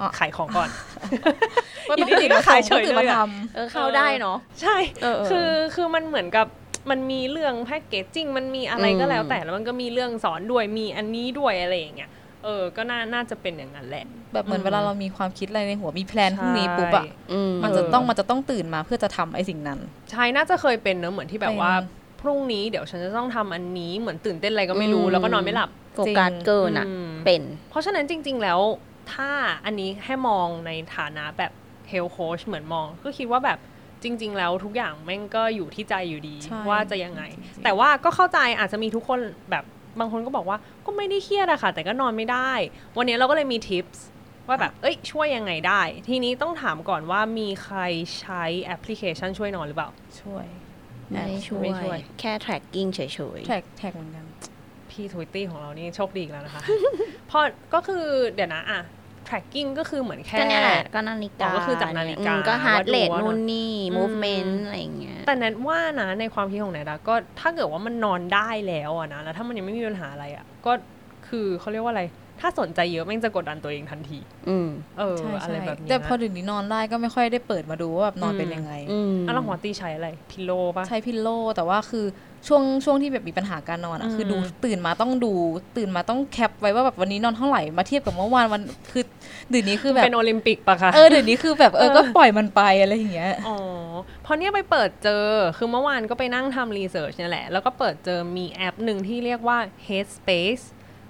[0.00, 0.68] อ๋อขายของก่อน
[1.88, 6.46] ก็ต้องอยู่ดีๆตื่นมาก็ขายเฉส่งยต้องตื่นมาเลยอะทำเออเข้าได้เนาะใช่เออเออคือคือมันเหมือนกับ
[6.90, 12.10] มันมีเรื่อง packaging มันมีอะไรก็แล้วแต่แล้วมันก็มีเรื่องสอนด้วยมีอันนี้ด้วยอะไรอย่างเงี้ย
[12.44, 19.78] เออ ก็น่าน่าจะเป็นอย่างนั้นแหละ แบบเหมือนอืมเวลาเรามีความคิดอะไรในหัวมี plan พรุ่งนี้ปุ๊บอะใช่อืมมันจะเออต้องมันจะต้องตื่นมาเพื่อจะทำไอ้สิ่งนั้น
[20.10, 28.60] ใช่ น่าจะเคยเป็นเนอะเหมือนที่แบบว่าเป็นพรุ่งนี้เดี๋ยวฉันจะต้องทำอันนี้เหมือนตื่นเต้นอะไรก็ไม่รู้อืมแล้วก็นอนไม่หลับโฟกัสเกินอะอืมเป็น เพราะฉะนั้นจริง ๆ แล้ว
[29.12, 29.30] ถ้า
[29.64, 31.52] อันนี้ให้มองในฐานะแบบ
[31.88, 33.58] health coach เหมือนมอง ก็คิดว่าแบบ
[34.02, 39.20] จริง ๆ แล้วทุกอย่างแม่งก็อยู่ที่ใจอยู่ดีใช่ว่าจะยังไงจริงๆแต่ว่าก็เข้าใจอาจจะมีทุกคน
[39.50, 39.64] แบบ
[39.98, 42.50] บางคนก็บอกว่าก็ไม่ได้เครียดอะค่ะ แต่ก็นอนไม่ได้
[42.96, 44.06] วันนี้เราก็เลยมี tips
[44.48, 47.78] ว่าแบบ เอ้ย ช่วยยังไงได้ ทีนี้ต้องถามก่อนว่ามีใคร
[48.20, 49.90] ใช้แอปพลิเคชันช่วยนอนหรือเปล่า
[50.22, 50.46] ช่วย
[51.10, 54.24] ไม่ได้ช่วไม่ช่วยยแค่ tracking เฉย track track เหมือนกัน
[54.90, 56.62] พี่ทวิตตี้ของเรานี่โชคดีอีกแล้วนะคะ
[57.28, 57.42] เพราะ
[57.74, 58.80] ก็คือเดี๋ยวนะอะ
[59.28, 70.72] tracking ก็คือเหมือนๆแค่ก็เนี่ยแหละก็นาฬิกาอ๋อก็คือจากนาฬิกาอืมก็ heart ว่าดู rate ว่านู่นนี่อืม movement อะไรอย่างเงี้ยแต่แนทว่านะในความคิดของแนทอะก็ถ้าเกิดว่ามันนอนได้แล้วอะนะแล้วถ้ามันยังไม่มีปัญหาอะไรอะก็
[71.28, 72.04] คือเขาเรียกว่าอะไร
[72.40, 74.18] ถ้าสนใจเยอะแม่งจะกดดันตัวเองทันที
[74.48, 74.68] อืม
[74.98, 82.06] เออใช่อะไรใช่แบบนี้แต่พอนะเดี๋ยวนี้นอนได้ก็ไม่ค่อยได้เปิดมาดูว่าแบบนอนเป็นยังไงอืมอะแล้วหัวตีใช้อะไร พิโลปะใช้พิลโลแต่ว่าคือ
[82.46, 85.32] ช่วงช่วงที่แบบมีปัญหาการนอนอะอืมคือดูตื่นมาต้องดู
[85.76, 89.04] ตื่นมาต้องแคปไว้ว่าแบบวันนี้นอนเท่าไหร่มาเทียบกับเมื่อวานวันคือ
[89.50, 93.56] เดี๋ยวนี้คือแบบเป็นโอลิมปิกปะคะเออเดี๋ยวนี้คือแบบเออก็ปล่อยมันไปอะไรอย่างเงี้ยอ๋อ
[94.22, 95.24] เพราะเนี่ยไปเปิดเจอ
[95.56, 100.64] คือเมื่อวานก็ไปนั่งทำรีเสิร์ชเนี่ยแหละ แล้วก็เปิดเจอมีแอปหนึ่งที่เรียกว่า Headspace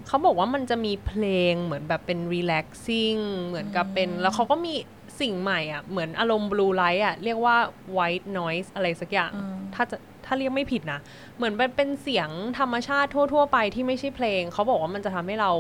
[0.07, 4.75] เขาบอกว่ามันจะมีเพลงเหมือนแบบเป็น relaxing เหมือนกับเป็น แล้วเขาก็มี
[5.21, 7.57] สิ่งใหม่อะ เหมือนอารมณ์ blue light อะ เรียกว่า
[7.97, 9.97] white noise อะไรสักอย่างอืมถ้าจะ
[10.27, 11.01] ถ้าเรียกไม่ผิดนะ
[11.37, 15.53] เหมือนเป็นเป็นเสียงธรรมชาติทั่ว ๆ ไปที่ไม่ใช่เพลง เขาบอกว่ามันจะทำให้เรา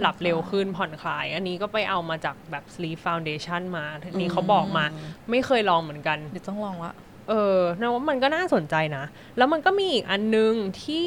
[0.00, 4.84] หลับเร็วขึ้นผ่อนคลาย อันนี้ก็ไปเอามาจากแบบ sleep foundation มาทีนี้เขาบอกมา
[5.30, 6.92] ไม่เคยลองเหมือนกันเดี๋ยวต้องลองละ
[7.28, 9.04] เออนะว่ามันก็น่าสนใจนะ
[9.36, 10.52] แล้วมันก็มีอีกอันนึง
[10.84, 11.06] ที่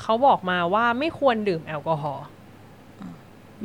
[0.00, 2.26] เขาบอกมาว่าไม่ควรดื่มแอลกอฮอล์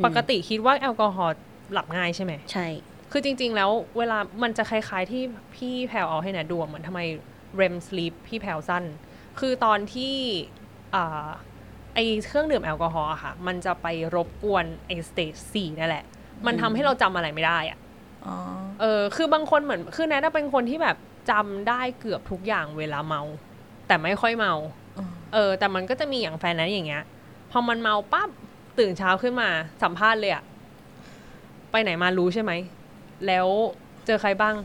[0.05, 1.36] ปกติคิดว่าแอลกอฮอล์
[1.74, 2.67] หลับง่ายใช่ไหมใช่
[3.11, 5.24] คือจริง ๆ แล้วเวลามันจะคล้าย ๆ ที่
[5.55, 7.01] พี่แพรวเอาให้นะดูอะเหมือนทำไม
[7.60, 8.84] REM sleep พี่แพรวสั้น
[9.39, 10.16] คือตอนที่
[10.95, 11.28] อ่า
[11.95, 16.06] ไอเครื่องดื่มแอลกอฮอล์อะค่ะ มันจะไปรบกวนไอ stage สี่นั่นแหละ
[16.45, 17.80] มันทำให้เราจำอะไรไม่ได้อะ
[18.26, 18.36] อ๋อ
[18.82, 20.97] เออ คือบางคนเหมือน คือแนทเป็นคนที่แบบ
[21.32, 23.22] จำได้เกือบทุกอย่างเวลาเมา
[23.88, 24.54] แต่ไม่ค่อยเมา
[24.97, 27.04] อืมเออ แต่มันก็จะมีอย่างแฟนนั้นอย่างเงี้ย
[27.51, 28.30] พอมันเมาปั๊บ
[28.80, 29.49] ตื่นเช้าขึ้นมา
[29.84, 30.43] สัมภาษณ์เลยอะ
[31.72, 32.51] ไปไหนมารู้ใช่ไหม
[33.28, 33.47] แล้ว
[34.06, 34.56] เจอใครบ้าง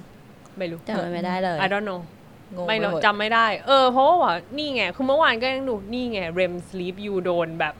[0.58, 2.00] ไม่รู้จำไม่ได้เลย I don't know
[2.56, 7.74] งงไม่ไปรู้หมดจำไม่ได้ เออ เพราะว่าว่านี่ไง คือเมื่อวานก็ยังดูนี่ไง REM sleep ยูโดนแบบ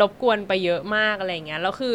[0.00, 1.94] รบกวนไปเยอะมากอะไรเงี้ยแล้วคือ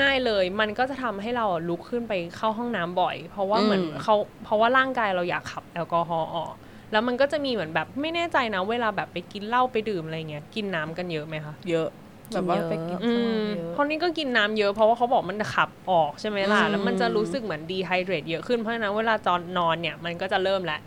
[0.00, 6.52] ง่าย ๆเลย มันก็จะทำให้เราลุกขึ้นไปเข้าห้องน้ำบ่อย เพราะว่าเหมือนอืมเขาเพราะว่าร่างกายเราอยากขับแอลกอฮอล์ออก
[6.92, 11.88] แล้วมันก็จะมีเหมือนแบบไม่แน่ใจนะ เวลาแบบไปกินเหล้าไปดื่มอะไรเงี้ยกินน้ำกันเยอะไหมคะเยอะ
[12.32, 20.80] แบบว่าไปกินอืข้าวมเยอะเพราะนี่ก็กินน้ำเยอะเพราะว่าเขาบอกมันขับออกใช่ไหมล่ะอืมแล้วมันจะรู้สึกเหมือน dehydrate เยอะขึ้นเพราะฉะนั้นเวลาตอนนอนเนี่ยมันก็จะเริ่มแหละ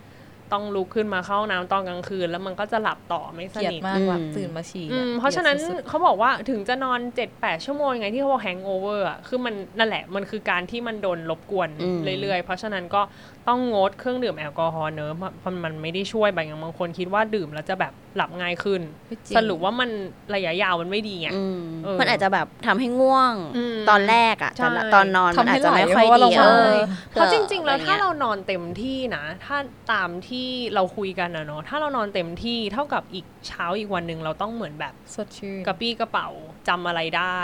[0.54, 7.00] ต้องลุกขึ้นมาเข้าห้องน้ำตอนกลางคืน แล้วมันก็จะหลับต่อไม่สเกลียดนิทมากแบบอืมตื่นมาฉี่อืนี่ยมเพราะฉะนั้นกลียดสุดเขาบอกว่าถึงจะนอน
[7.32, 13.02] 7-8ชั่วโมงยังไงที่เขาบอก hangover อะคือมันนั่นแหละมันคือการที่มันโดนรบกวนอืมเรื่อยๆ เพราะฉะนั้นก็
[13.48, 19.90] ต้องงดเครื่องดื่มแอลกอฮอล์เนอะเพราะเพราะมันไม่ได้ช่วยบางอย่างบางคนคิดว่าดื่มแล้วจะแบบหลับง่ายขึ้นๆไม่จงสรุปว่ามัน
[20.36, 26.78] ระยะยาวมันไม่ดีไงอืมเออมันอาจจะแบบทำให้ง่วงอืมตอนแรกอะใช่แต่ละตอนนอนมันอาจจะไม่ค่อยทำให้ไหลเพราะว่าเราดีเมาเออ
[27.12, 29.58] เพราะจริง ๆ แล้วอะไรถ้าเงี้ยเรานอนเต็มที่นะ ถ้า
[29.94, 36.28] ตามที่เราคุยกันนะเนาะถ้าเรานอนเต็มที่เท่ากับอีกเช้าอีกวันหนึ่งเราต้องเหมือนแบบสดชื่นกระปี้กระเป๋า
[36.68, 37.40] จำอะไรได้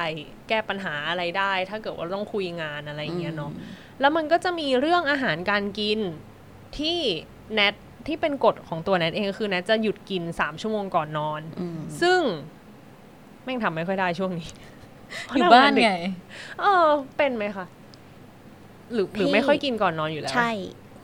[0.49, 3.51] แก้ปัญหาอะไรได้ ถ้าเกิดว่าต้องคุยงานอะไรอย่างเงี้ยเนาะ
[4.01, 5.99] แล้วมันก็จะมีเรื่องอาหารการกิน
[6.77, 6.97] ที่
[7.53, 7.73] แนท
[8.07, 12.19] ที่เป็นกฎของตัวแนทเองก็คือแนทจะหยุดกิน3ชั่วโมงก่อนนอนอืมซึ่ง
[13.43, 14.49] แม่งทำไม่ค่อยได้ช่วงนี้
[15.35, 15.91] อยู่บ้านไง
[16.61, 16.87] เออ
[17.17, 17.65] เป็นไหมคะ
[18.93, 20.51] หรือหรือไม่ค่อยกินก่อนนอนอยู่แล้ว ใช่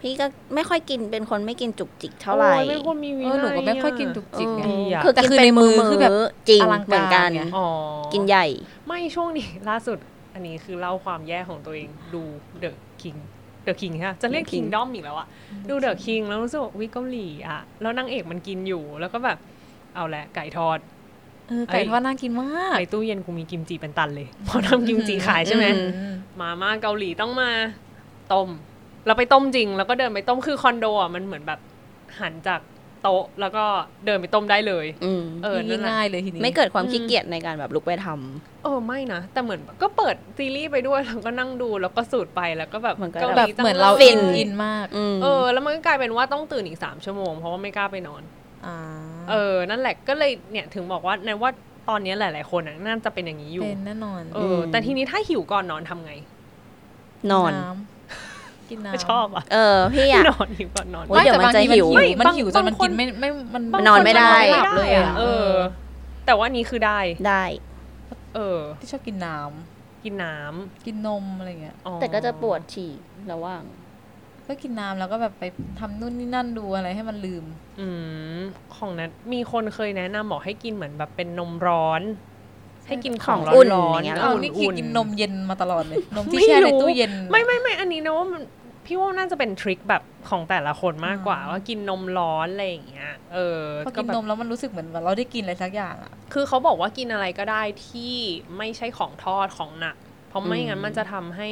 [0.02, 0.26] พี่ก็
[0.56, 6.12] ไม่ค่อยกินเป็นคนไม่กินจุกจิกเท่าไหร่โอ้ยไม่ควรมีวิเออหนูก็ไม่ค่อยะกินจุกจิกไงดีอะคือแต่กินคือเป็ในนมืมืออคือแบบ
[6.50, 7.68] จริงอลังการเหมือนกันไงอ๋อ
[8.14, 8.46] กินใหญ่
[8.88, 9.98] ไม่ช่วงนี้ล่าสุด
[10.38, 12.22] อันนี้คือเล่าความแย่ของตัวเองดู
[12.60, 13.16] เดอะคิง
[13.64, 15.28] เดอะคิงฮะจะเรียก The คิง King ด้อมอีกแล้วอะ
[15.70, 19.38] ดูเดอะคิงแล้วรู้สึกว่าวิเกาหลีอะแล้วนางเอกมันกินอยู่แล้วก็แบบ
[19.96, 20.80] เอาแหละไก่ทอด
[21.48, 27.50] เออไก่ทอดน่ากินมากในตู้เย็นกูมีกิมจิเป็นตันเลยเพราะทำกิมจิขายใช่ไหมอือืมมาม่าเกาหลีต้องมา
[28.34, 28.50] ต้ม
[29.06, 31.60] เราไปต้มจริง แล้วก็เดินไปต้มคือคอนโดอะมันเหมือนแบบ
[32.20, 32.62] หันจาก
[33.04, 33.66] โต๊ะแล้วก็
[34.06, 48.24] เดินไปต้มได้เลยอืมเออนั่ยิ่นงแหละง่ายเลยทีนี้ไม่เกิดความขี้เกียจในการแบบลุกไปทำเออไม่นะแต่เหมือนก็เปิดซีรีส์ไปด้วยแล้วก็นั่งดูแล้วก็สูตรไปแล้วก็แบบมันก็กาหแบลีบจังเหมือนเราลยอินอินมากอืมเออ แล้วมันก็กลายเป็นว่าต้องตื่นอีกสามชั่วโมงเพราะว่าไม่กล้าไปนอน
[48.66, 48.78] อ่า
[49.30, 51.52] เออ นั่นแหละก็เลยเนี่ยถึงบอกว่าในว่า
[51.90, 56.14] ตอนนี้หลาย ๆ คนน่ะน่าจะเป็นอย่างนี้อยู่เป็นแน่นอนเออแต่ทีนี้ถ้าหิวก่อนนอนทำไง
[57.32, 57.72] นอนน้
[58.70, 65.52] กินน้ำชอบอะเออพี่อะนอนหิวก่อนนอนโอ๊ยเดี๋ยวมันจะหิวไม่แต่บางทีมันไม่หิวจนมันบางคนกินไม่ไม่มันบางนอนไม่ได้หลับเลยอะเออ
[66.26, 67.44] แต่ว่านี้คือได้ได้
[68.36, 72.92] เออ ที่ชอบกินน้ำกินน้ำกินนมอะไรเงี้ยอ๋อแต่ก็จะปวดฉี่
[73.32, 73.64] ระหว่าง
[74.48, 75.44] ก็กินน้ำแล้วก็แบบไป
[75.80, 77.44] ทำนู่นนี่นั่นดูอะไรให้มันลืม
[77.80, 77.88] อื
[78.38, 78.40] ม
[78.76, 82.02] ของนัทมีคนเคยแนะนำบอกให้กินเหมือนแบบเป็นนมร้อน
[82.88, 88.42] ให้กินของของอุ่นร้ออนย่างเงี้ยๆเอาอุ่นนี่คือๆกินนมเย็นมาตลอดเลย นมที่ไม่แช่ในรู้ตู้เย็น ไม่ไม่ไม่อันนี้นะว่ามัน
[88.88, 98.16] พี่ว่าน่าจะเป็นทริคแบบของแต่ละคนมากกว่าอ่าว่ากินนมร้อนอะไรอย่างเงี้ย เออพอก็กินแบบนมแล้วมันรู้สึกเหมือนเราได้กินอะไรสักอย่างอะ คือเขาบอกว่ากินอะไรก็ได้ที่
[98.58, 99.96] ไม่ใช่ของทอดของหนัก
[100.30, 101.50] เพราะไม่งั้นอืมมันจะทำให้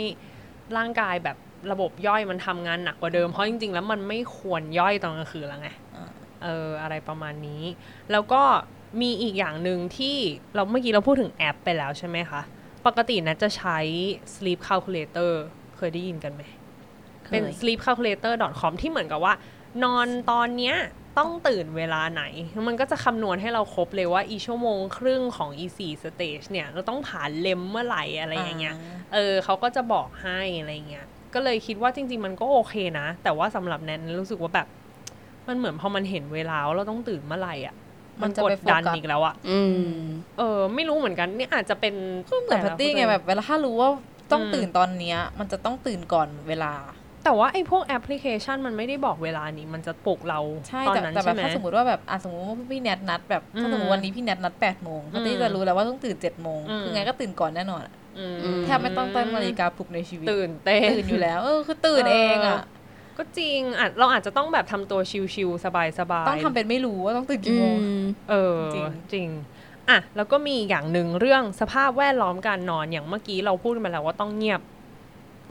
[0.77, 1.37] ร่างกายแบบ
[1.71, 6.09] ระบบย่อยมันทำงานหนักกว่าเดิม เพราะจริงๆ แล้วมันไม่ควรย่อยตอนกลางคืนแล้วไงอ่า
[6.43, 7.63] เอออะไรประมาณนี้
[8.11, 8.41] แล้วก็
[9.01, 10.17] มีอีกอย่างหนึ่งที่
[10.55, 12.41] เราเมื่อกี้เราพูดถึงแอปไปแล้วใช่ไหมคะ
[12.85, 13.77] ปกตินะจะใช้
[14.33, 15.31] sleep calculator
[15.77, 16.41] เคยได้ยินกันไหม
[17.31, 19.33] เป็นเคย sleepcalculator.com ที่เหมือนกับว่า
[19.83, 20.75] นอนตอนเนี้ย
[21.17, 22.23] ต้องตื่นเวลาไหน
[22.67, 28.75] มันก็จะคำนวณให้เราครบเลยว่าอีชั่วโมงครึ่งของอีสี่ stage เนี่ย เราต้องผ่าน REM เมื่อไหร่อะไรอย่างเงี้ย
[29.13, 34.67] เออเขาก็จะบอกให้อะไรเงี้ย ก็เลยคิดว่าจริง ๆ มันก็โอเคนะ แต่ว่าสำหรับแนนรู้สึกว่าแบบ
[35.47, 37.75] มันเหมือนพอมันเห็นเวลาว่าเราต้องตื่นเมื่อไหร่อะ
[38.21, 39.99] มันจะไปโฟกัสกดดันอีกแล้วอะอืม
[40.37, 41.93] เออ ไม่รู้เหมือนกันนี่อาจจะเป็น
[42.29, 43.89] ก็เหมือนแพตตี้ไงแบบ เวลาถ้ารู้ว่า
[44.31, 46.71] ต้องตื่นตอนเนี้ย มันจะต้องตื่นก่อนเวลา
[47.25, 62.59] แต่ว่าไอ้พวกแอปพลิเคชันมันไม่ได้บอกเวลานี้ มันจะปลุกเราใช่ตอนแต่นั้นแต่แบใช่บไหมถ้าสมมติว่าแบบอะสมมติว่าพี่แนทนัดแบบถ้าสมมอืติมวันนี้พี่แนทนัดแปดโมงแพตตี้อืมจะรู้แล้วว่าต้องตื่นเจ็ดโมงอืมคือไงก็ตื่นก่อนแน่นอนอะอืมมแทบไม่ต้องตั้งนาฬิกาปลุกในชีวิต ตื่นเต้นตื่นอยู่แล้วเออคือตื่นเองอะ
[63.17, 64.99] ก็จริงอะเราอาจจะต้องแบบทำตัว
[65.35, 69.27] ชิลๆสบายๆต้องทำเป็นไม่รู้ว่าต้องตื่นอืกี่โมงมเออจริงจริง
[69.89, 74.61] อะแล้วก็มีอีกอย่างหนึ่งเรื่องสภาพแวดล้อมการนอนอย่างเมื่อกี้เราพูดมาแล้วว่าต้องเงียบ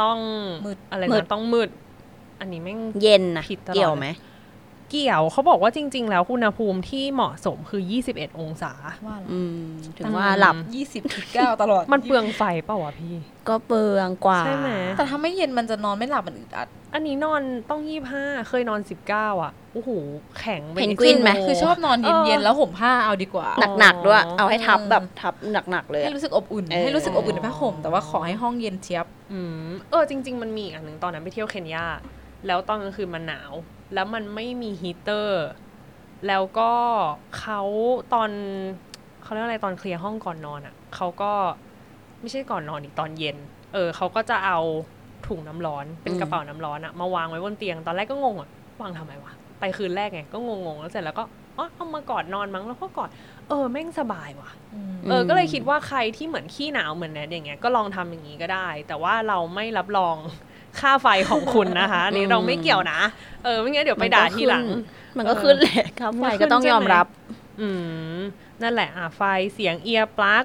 [0.03, 0.19] ต้อง
[0.67, 1.69] มืดอะไรมืนะดต้องมืด
[2.41, 4.07] อันนี้แม่งเย็นนะผิดตลอดเกี่ยวไหม
[4.95, 8.73] เกี่ยวเขาบอกว่าจริง ๆ แล้วอุณหภูมิที่เหมาะสมคือ 21 องศา
[9.07, 9.65] ว่าอืม
[9.99, 13.15] ถึงว่าหลับยี่สิบจุดเก้าตลอด มันเปลืองไฟเปล่าวะพี่
[13.49, 17.81] ก็เปลืองกว่า ใช่ไหมแต่ถ้าไม่เย็นมันจะนอนไม่หลับมันอึดอัด อันนี้นอนต้อง
[18.15, 18.81] 25 เคยนอน
[19.11, 19.91] 19 อะโอ้โห
[20.41, 23.49] แข็งไปเพนกวินไหมโคือชอบนอนเย็นๆแล้วห่มผ้าเอาดีกว่า
[23.81, 25.35] หนักๆด้วยอ๋อเอาให้ทับแบบทับ
[25.71, 31.87] หนักๆเลยให้อะรู้สึกอบอุ่นเออให้รู้สึกอบอุ่นในผ้าห่มแต่ว่าขอให้ห้องเย็นเชียบอืมเออจริง ๆ มันมีอีกอันหนึ่งตอนนั้นไปเที่ยวเคนยา
[32.47, 33.53] แล้วตอนกลางคืนมันหนาว
[33.95, 35.45] แล้วมันไม่มีฮีเตอร์
[36.27, 36.73] แล้วก็
[37.39, 37.61] เขา
[38.15, 38.31] ตอน
[39.23, 41.33] เขาเรียกอะไรตอนเคลียร์ห้องก่อนนอนอะ่ะเขาก็
[42.21, 43.37] ไม่ใช่ก่อนนอนอีกตอนเย็น
[43.75, 44.59] เออเขาก็จะเอา
[45.27, 51.25] ถุงน้ำร้อนเป็นอืมกระเป๋าน้ำร้อนอะมาวางไว้บนเตียงตอนแรกก็งงอะวางทำไมวะไปคืนแรกไงก็งงๆแล้วเสร็จแล้วก็
[51.59, 53.11] อ๋อเอามากอดนอนมั้งแล้วก็กอด
[53.49, 54.51] เออแม่งสบายว่ะ
[55.09, 60.17] เออก็เลยคิดว่าใครที่เหมือนขี้หนาวเหมือนแนทอย่างเงี้ยก็ลองทำอย่างนี้ก็ได้ แต่ว่าเราไม่รับรอง
[60.81, 63.01] ค่าไฟของคุณนะคะอันนี้เราไม่เกี่ยวนะ
[63.45, 64.67] เออไม่งั้นเดี๋ยวไปด่าทีหลัง
[65.17, 67.07] มันก็ขึ้นแหละครับไฟก็ต้องยอมรับ
[67.61, 67.69] อื
[68.17, 68.19] ม
[68.63, 69.23] นั่นแหละอะไฟ
[69.55, 70.45] เสียงเอียร์ปลั๊ก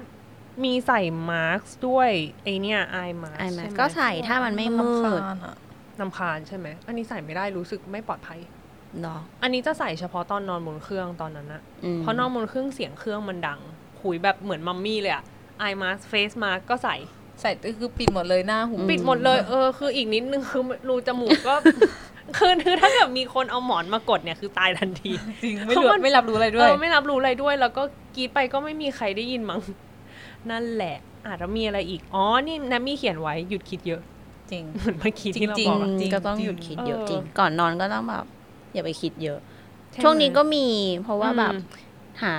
[0.64, 1.00] มีใส่
[1.30, 2.10] มาร์กด้วย
[2.44, 5.22] ไอเนี่ยไอมาร์ไอ้ใช่แม่ไหมก็ใส่ถ้ามันไม่มืด
[6.00, 8.40] นำคาญใช่ไหม อันนี้ใส่ไม่ได้รู้สึกไม่ปลอดภัย
[9.02, 13.60] เนาะอันนี้จะใส่เฉพาะตอนนอนบนเครื่องตอนนั้นนะอืมเพราะนอนบนเครื่องเสียงเครื่องมันดัง
[14.02, 15.24] คุยแบบเหมือนมัมมี่เลยอะ
[15.58, 16.96] eye mask face mask ก็ใส่
[17.40, 21.84] ใส่คือปิดหมดเลยหน้าหูปิดหมดเลยเออคืออีกนิดนึงคือรูจมูกก็คือ
[22.38, 25.12] คือถ้าเกิดมีคนเอาหมอนมากดเนี่ยคือตายทันที
[25.42, 27.82] จริงไม่รู้ไม่รับรู้อะไรด้เอวยอไม่รับรู้อะไรด้วย แล้วก็
[28.16, 29.60] กรี๊ดไปก็ไม่มีใครได้ยินมั้ง
[30.50, 34.02] นั่นแหละอาจจะมีอะไรอีกอ๋อนี่แนมมี่เขียนไว้หยุดคิดเยอะ
[34.50, 38.24] จริงเหมือนเมื่อกี้ที่เราจริงบอกอือะมจริงก็ต้องจริงหยุดคิดเยอะเออจริง ก่อนนอนก็ต้องแบบ
[38.74, 39.38] อย่าไปคิดเยอะ
[39.92, 40.66] ใไหมช่วงนี้ก็มี
[41.02, 41.62] เพราะว่าแบบอืม
[42.22, 42.32] หา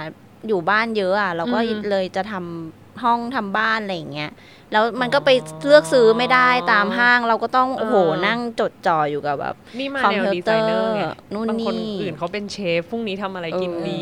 [0.47, 4.31] อยู่บ้านเยอะอะเราก็อืมเลยจะทำ ห้องทำบ้านอะไรอย่างเงี้ย
[4.71, 7.95] แล้วมันก็ไปอ๋อเลือกซื้อไม่ได้ตามห้างเราก็ต้องเออโอ้โห
[8.27, 11.01] นั่งจดจ่ออยู่กับแบบนี่มาคอมแนวพิวดีเตไซอร์เนอร์ไง
[11.33, 13.99] นู่นบางคนนี่อื่นเขาเป็นเชฟพรุ่งนี้ทำอะไรกินเออดี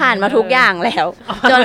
[0.00, 1.06] ผ่านมาทุกอย่างแล้ว
[1.50, 1.62] จน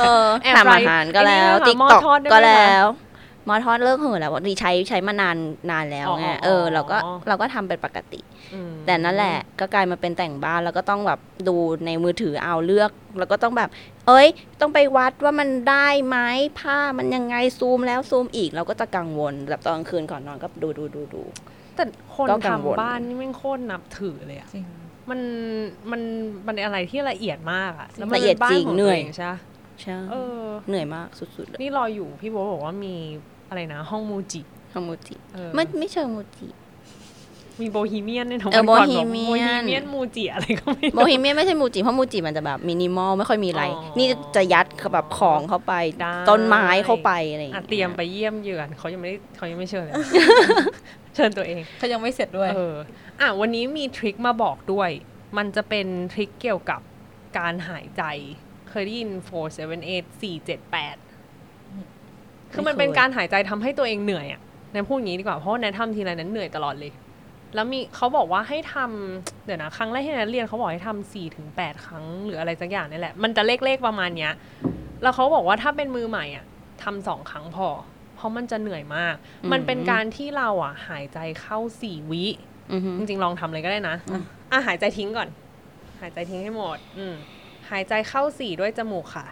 [0.00, 3.07] เออแอบทำอาหารก็แล้วไอ้นี่ติ๊กหม้อต็อกทอดได้ไหมก็คะแล้วห
[3.48, 5.36] มอทอดเลิกเหินแล้วดีใช้ใช้มานาน
[5.70, 8.20] นานแล้วไงอ๋อเออเราก็อ๋อเราก็ทำเป็นปกติ
[8.54, 13.70] อืมแต่นั่นแหละก็กลายมาเป็นแต่งบ้านแล้วก็ต้องแบบดูในมือถือเอาเลือก แล้วก็ต้องแบบ
[14.06, 14.28] เอ้ย
[14.60, 16.16] ต้องไปวัดว่ามันได้ไหม
[16.60, 21.22] ผ้ามันยังไงซูมแล้วซูมอีก เราก็จะกังวลแบบตอนกลางคืนก่อนนอนก็ดูดูดูดู
[21.76, 21.84] แต่
[22.16, 24.64] คนก็กังวลทำบ้านนี่แม่งโคตรนับถือเลยอะจริง
[25.10, 25.20] มัน
[25.90, 26.00] มัน
[26.46, 29.38] มันอะไรที่ละเอียดมากอะแล้วมันละเอียดป็นบ้านจริงขเหนื่อยตัวงใช่ปะ
[29.82, 32.94] ใช่เออเหนื่อยมากสุดๆเลยนี่รออยู่พี่โบ๊ทบอกว่ามี
[33.48, 34.40] อะไรนะ ห้องมูจิ
[34.72, 36.48] ทำมูจิเออไม่ไม่เชิงมูจิ
[37.62, 49.94] มีโบฮีเมียนเนี่ยนะเออวันก่นบกโบฮีเมียน โบฮีเมียนมูจิอะไรก็ไม่โมรู้ฮิเมียนไม่ใช่มูจิ เพราะมูจิมันจะแบบมินิมอลไม่ค่อยมีอะไร อ๋อนี่จะยัดแบบของเข้าไป ได้ ต้นไม้เข้าไปอะไรอย่างอะเงี้ยเตรียมไปเยี่ยมเยือนเขายังไม่ได้เขายังไม่เชิญเลย
[51.14, 52.76] เชิญตัวเอง เขายังไม่เสร็จด้วย เออ
[53.20, 54.90] อะ วันนี้มีทริคมาบอกด้วย
[55.36, 56.80] มันจะเป็นทริคเกี่ยวกับ
[57.38, 58.02] การหายใจ
[58.70, 60.96] เคยได้ยิน four seven eight สี่เจ็ดแปด
[62.52, 64.40] คือมันเป็นการหายใจทำให้ตัวเองเหนื่อยอะ
[64.72, 66.92] แนนพูดอย่างนี้ดีกว่าเพราะว่าแนนทำทีไรนั้นเหนื่อยตลอดเลย
[67.54, 74.32] แล้วมีเขาบอกว่าให้ทำเดี๋ยวนะครั้งแรกที่แนนเรียนเขาบอกให้ทำสี่ถึงแปดครั้งหรืออะไรสักอย่างนี่แหละ มันจะเลขๆประมาณเนี้ย
[75.02, 76.44] แล้วเขาบอกว่าถ้าเป็นมือใหม่อะ
[76.82, 77.68] ทำสองครั้งพอ
[78.14, 79.14] เพราะมันจะเหนื่อยมาก
[79.52, 82.24] มันเป็นการที่เราอะ หายใจเข้าสี่วิ
[82.72, 83.96] อือฮึจริงๆลองทำเลยก็ได้นะ
[84.52, 85.28] อะหายใจทิ้งก่อน
[86.00, 87.14] หายใจทิ้งให้หมด อืม
[87.70, 89.26] หายใจเข้าสี่ด้วยจมูกค่ะ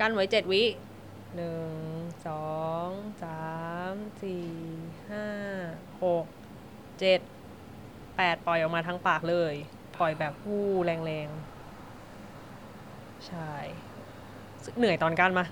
[0.00, 0.62] กั้นไว้เจ็ดวิ
[1.36, 1.72] หนึ่ง
[2.26, 2.50] สอ
[2.86, 2.90] ง
[3.22, 3.44] สา
[3.92, 4.48] มสี่
[5.10, 5.26] ห้า
[6.02, 6.26] หก
[7.00, 7.20] เจ็ด
[8.16, 9.54] แปดปล่อยออกมาทั้งปากเลย
[9.96, 13.52] ปล่อยแบบวู้แรงๆ ใช่
[14.78, 15.44] เหนื่อยตอนกั้นมา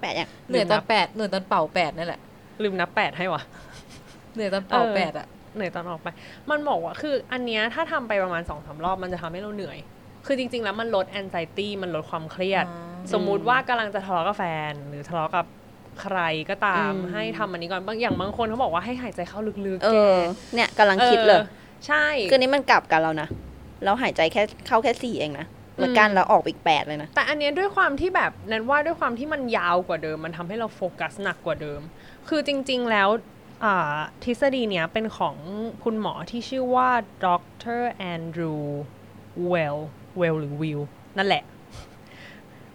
[0.00, 2.20] แปดอย่างเหนื่อยตอนแปดเหนื่อยตอนเป่าแปดนั่นแหละ
[2.62, 3.42] ลืมนับแปดให้วะ
[4.34, 6.08] เหนื่อยตอนเป่าเออแปดอะเหนื่อยตอนออกไป
[6.50, 9.78] มันบอกว่าคือ อันเนี้ยถ้าทำไปประมาณสองสามรอบมันจะทำให้เราเหนื่อย
[10.26, 12.64] คือจริง ๆ แล้วมันลด anxiety มันลดความเครียด
[13.12, 15.46] สมมุติว่ากำลังจะทะเลาะกับแฟน หรือทะเลาะกับ
[16.02, 16.18] ใคร
[16.50, 20.16] ก็ตามอืมให้ทำอันนี้ก่อนบางอย่างบางคนเขาบอกว่าให้หายใจเข้าลึกๆเอแกอ
[20.54, 21.44] เนี่ยกำลังคิดเลยออ
[21.86, 23.28] ใช่คือนี้มันกลับกันแล้วนะ
[23.84, 25.46] เราหายใจแค่เข้าแค่สี่เองนะ
[25.80, 31.80] แล้วกันเราออกไปอีกแปดเลยนะ แต่อันเนี้ยด้วยความที่แบบนั้นว่าด้วยความที่มันยาวกว่าเดิม มันทำให้เราโฟกัสหนักกว่าเดิม
[32.28, 33.08] คือจริง ๆ แล้ว
[33.64, 35.36] อ่าทฤษฎีเนี้ยเป็นของ
[35.84, 36.90] คุณหมอที่ชื่อว่า
[37.24, 37.26] ด
[37.80, 38.56] รแอนดรู
[39.48, 39.78] เวล
[40.18, 40.80] เวลหรือวิล
[41.18, 41.42] นั่นแหละ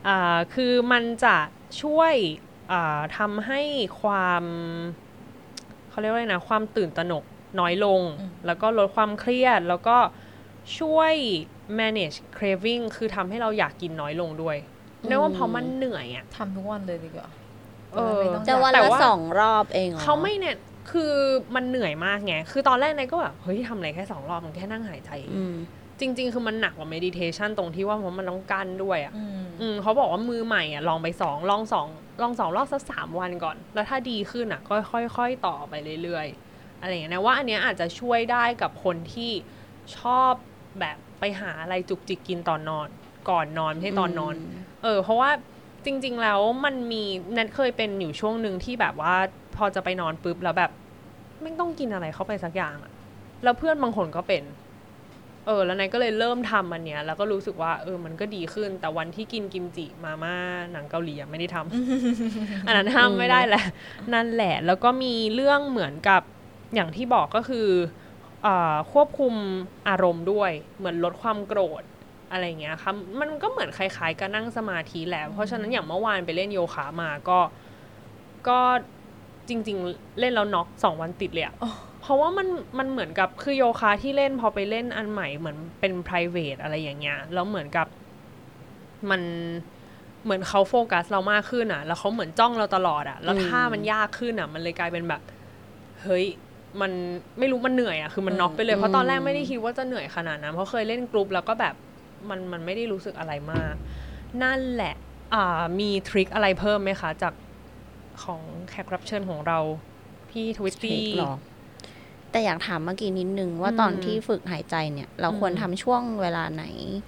[0.08, 1.38] อ่าคือมันจะ
[1.82, 2.14] ช่วย
[2.72, 3.62] อ่าทำให้
[4.02, 4.44] ความ
[5.90, 7.24] เขาเรียกว่าอะไรนะ ความตื่นตระหนก
[7.60, 8.02] น้อยลง
[8.46, 9.98] แล้วก็ลดความเครียด แล้วก็
[10.80, 11.14] ช่วย
[11.80, 14.58] manage craving คือทำให้เราอยากกินน้อยลงด้วย
[15.06, 17.30] เนื่องว่าเพราะมันเหนื่อยอะทำทุกวันเลยดีกว่า
[17.94, 20.56] เออไม่ต้องจะวันแต่ละว่าสองรอบเองหรอเขาไม่เนี่ย
[20.92, 21.14] คือ
[21.56, 25.56] มันเหนื่อยมากไง คือตอนแรกนายก็แบบเฮ้ยทำอะไรแค่สองรอบมันแค่นั่งหายใจเองอืม
[26.00, 31.88] จริง ๆ คือมันหนักกว่า meditation ตรงที่ว่าเพราะมันต้องกั้นด้วยอะอืมอืมเขาบอกว่ามือใหม่อะลองไปสองลองสอง
[32.22, 35.74] ลองสองรอบสักสามวันก่อน แล้วถ้าดีขึ้นอะก็ค่อยๆต่อไป
[36.04, 39.32] เรื่อยๆอะไรอย่างเงี้ยนะว่าอันเนี้ยอาจจะช่วยได้กับคนที่
[39.98, 40.34] ชอบ
[40.80, 42.88] แบบไปหาอะไรจุกจิกกินตอนนอน
[43.30, 44.36] ก่อนนอนไม่ใช่ตอนนอน
[44.84, 45.30] เออ เพราะว่า
[45.86, 49.16] จริง ๆ แล้วมันมีแนทเคยเป็นอยู่ช่วงหนึ่งที่แบบว่า
[49.58, 50.72] พอจะไปนอนปุ๊บแล้วแบบ
[51.42, 52.92] ไม่ต้องกินอะไรเข้าไปสักอย่างอะ
[53.44, 54.44] แล้วเพื่อนบางคนก็เป็น
[55.50, 60.36] เออ แล้วนายก็เลยเริ่มทำมันเนี้ย แล้วก็รู้สึกว่าเออมันก็ดีขึ้น แต่วันที่กินกิมจิมาม่า
[60.72, 63.64] หนังเกาหลีอะไม่ได้ทำอันนั้นห้ามไม่ได้แหละ
[64.14, 66.22] นั่นแหละ แล้วก็มีเรื่องเหมือนกับ
[66.76, 67.68] อย่างที่บอกก็คือ
[68.46, 69.34] อาควบคุม
[69.90, 71.84] อารมณ์ด้วย เหมือนลดความโกรธ
[72.32, 77.40] อะไรอย่างเงี้ยค่ะมันก็เหมือนคล้ายๆกับนั่งสมาธิแหละเพราะฉะนั้นอย่างเมื่อวานไปเล่นโยคะมาก็
[78.48, 78.60] ก็
[79.50, 81.64] จริง ๆ เล่นแล้วน็อกสองวันติดเลยอะเพ
[82.10, 82.48] ราะว่ามัน
[82.80, 87.88] มันเหมือนกับคือโยคะที่เล่นพอไปเล่นอันใหม่เหมือนเป็น p r i v a t อะไรอย่างเงี้ยแล้วเหมือนกับ
[89.10, 89.22] มัน
[90.24, 95.22] เหมือนเขาโฟกัสเรามากขึ้นอะแล้วเขาเหมือนจ้องเราตลอดอะแล้วอืมท่ามันยากขึ้นอะมันเลยกลายเป็นแบบ
[96.04, 96.26] เฮ้ย
[96.82, 96.92] มัน
[97.40, 101.76] ไม่รู้มันเหนื่อยอะคือมันน็อกไปเลยเพราะตอนแรกไม่ได้คิดว่าจะเหนื่อยขนาดนั้นเพราะเคยเล่นกรุ๊ปแล้วก็แบบ
[102.30, 103.76] มันมันไม่ได้รู้สึกอะไรมาก
[104.44, 104.96] นั่นแหละ
[105.34, 107.34] อ่ามีทริคอะไรเพิ่มไหมคะ จาก
[108.24, 109.60] ของแขกรับเชิญของเรา
[110.30, 111.34] พี่ทวิตตี้หรอ
[112.32, 116.64] แต่อยากถามเมื่อกี้นิดนึงว่าอืมตอนที่ฝึกหายใจเนี่ย เราอืมควรทำช่วงเวลาไหน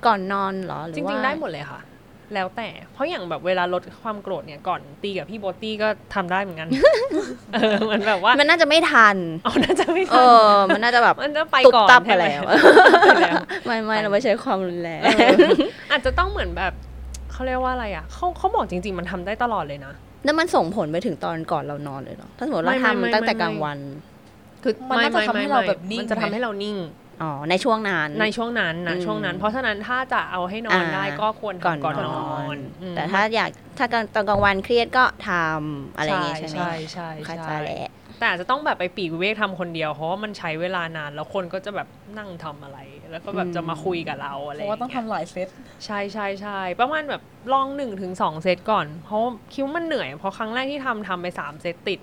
[0.05, 1.81] ก่อนนอนเหรอหรืจอว่าริงๆได้หมดเลยค่ะ
[2.33, 6.69] แล้วแต่เพราะอย่างแบบเวลาลดความโกรธเนี่ยก่อนตีกับพี่โบตี้ก็ทำได้เหมือนกัน
[7.53, 15.37] เออเหมันแบบว่า มันน่าจะไม่ทันเอาน่าจะไม่เอทันอมันน่าจะแบบมันจะไปตุบก่อนตับไปใช่หมแล้วไปแล้วไม่ไม่เราไม่ใช้ความรุนแรงเออ
[15.91, 16.73] อาจจะต้องเหมือนแบบ
[17.31, 19.93] เขาเรียกว่าอะไรอะเขาเขาบอกจริง ๆ มันทำได้ตลอดเลยนะ
[20.25, 23.77] แล้วมันส่งผลไปถึงตอนก่อนเรานอนเลยเหรอถ้าสมมติเราไม่ไม่ไม่ทำตั้งแต่ไม่กลางวัน
[24.63, 26.77] คือมันน่าจะทำให้เราแบบนิ่งมันจะทำไหมให้เรานิ่ง
[27.21, 41.87] อ๋อในช่วงนั้นในช่วงนั้นนะอืมช่วงนั้น เพราะฉะนั้นถ้าจะเอาให้นอนอ่าได้ก็ควรก่อนทำก่อนนนออนนอืมแต่ถ้าอยากถ้ากลางตอนกลางวันเครียดก็ทำอะไรอย่างเงี้ยใช่ไหมใช่ใช่เข้าใจใช่แหละแต่อาจจะต้องแบบไปปีกวิเวกทำคนเดียวเพราะว่ามันใช้เวลานานแล้วคนก็จะแบบ
[42.17, 42.79] นั่งทำอะไร
[43.11, 45.47] แล้วก็แบบจะมาคุยกับเราอะไรเพอย่าราะว่าต้องงเงี้ยทำหลายเซต
[45.85, 47.21] ใช่ใช่ใช่ประมาณแบบ
[47.53, 49.21] ลองหนึ่งถึงสองเซตก่อน เพราะ
[49.53, 51.99] คิดว่ามันเหนื่อยเพราะครั้งแรกที่ทำทำไปสามเซตติด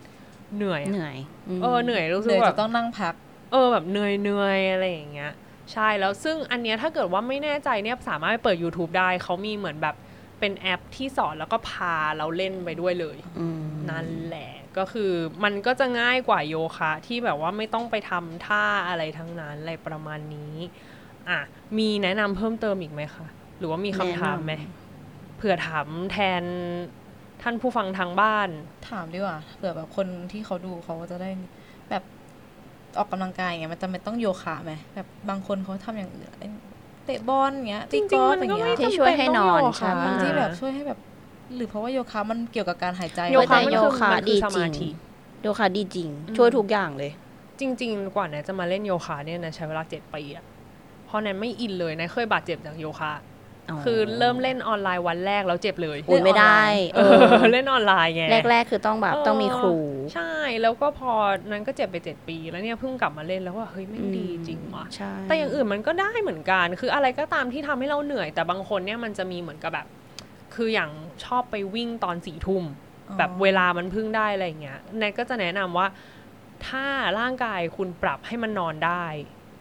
[0.57, 1.16] เหนื่อยอะเหนื่อย
[1.59, 3.14] มเออเหนื่อยรู้สึเดี๋กยวแบจะบต้องนั่งพัก
[3.53, 5.32] เออแบบเหนื่อยเหนื่อยอะไรอย่างเงี้ย
[5.72, 9.96] ใช่แล้วซึ่งอันเนี้ยถ้าเกิดว่าไม่แน่ใจเนี่ยสามารถไปเปิด YouTube ได้เขามีเหมือนแบบ
[10.40, 15.12] เป็นแอปที่สอนแล้วก็พาเราเล่นไปด้วยเลยอืมนั่นแหละก็คือ
[15.44, 20.55] มันก็จะง่ายกว่าโยคะที่แบบว่าไม่ต้องไปทำท่าอะไรทั้งนั้นอะไรประมาณนี้
[21.28, 21.38] อะ
[21.78, 23.26] มีแนะนำเพิ่มเติมอีกไหมคะ
[23.59, 24.53] หรือว่ามีคำถามไหม
[25.36, 26.44] เผื่อถามแทน
[27.43, 28.49] ท่านผู้ฟังทางบ้าน
[28.91, 31.30] ถามดีกว่าเผื่อแบบคนที่เขาดูเขาจะได้
[31.91, 32.03] แบบ
[32.99, 36.51] ออกกำลังกายอย่างเงี้ยมันจำเป็นต้องโยคะไหมแบบบางคนเขาทำอย่างอื่นเอ้ย
[37.05, 40.99] เตะบอลอย่างเงี้ยจตีริงกอๆล์มัฟนอย่าก็งเงี้ไม่ยที่ช่วยให้นอนจำเป็ใช่ต้งโยคะปะที่แบบช่วยให้แบบ
[41.57, 44.89] หรือเพราะว่าโยคะมันเกี่ยวกับการหายใจโยคะแต่มันโยคือคะมันดีคือสจริงมาธิ
[45.43, 47.12] โยคะดีจริงอืมช่วยทุกอย่างเลย
[47.61, 50.45] จริง ๆ กว่าแนนจะมาเล่นโยคะเนี่ยนะใช้เวลาเจ็ดปีอะ
[51.07, 53.12] เพราะแนนไม่อินเลยนะเคยบาดเจ็บจากโยคะ
[53.85, 56.62] คือเริ่มเล่นออนไลน์วันแรกแล้วเจ็บเลยอุ้ยไม่ได้
[56.95, 59.77] เออเล่นออนไลน์ไงแรกๆคือต้องแบบเออต้องมีครู
[60.14, 61.12] ใช่แล้วก็พอ
[61.51, 69.87] นั้นก็เจ็บไปเจ็ดปี แล้วเนี่ยเพิ่งกลับมาเล่นแล้วว่าเฮ้ยไม่งดีจริงว่ะใช่แต่อย่างอื่นมันก็ได้เหมือนกัน คืออะไรก็ตามที่ทำให้เราเหนื่อย แต่บางคนเนี่ยมันจะมีเหมือนกับแบบ
[70.55, 70.91] คืออย่าง
[71.25, 72.64] ชอบไปวิ่งตอนสี่ทุ่ม
[73.09, 75.87] อ๋อแบบเวลามันพึ่งได้อะไรอย่างเงี้ยแนทก็จะแนะนำว่า
[76.66, 76.85] ถ้า
[77.19, 79.05] ร่างกายคุณปรับให้มันนอนได้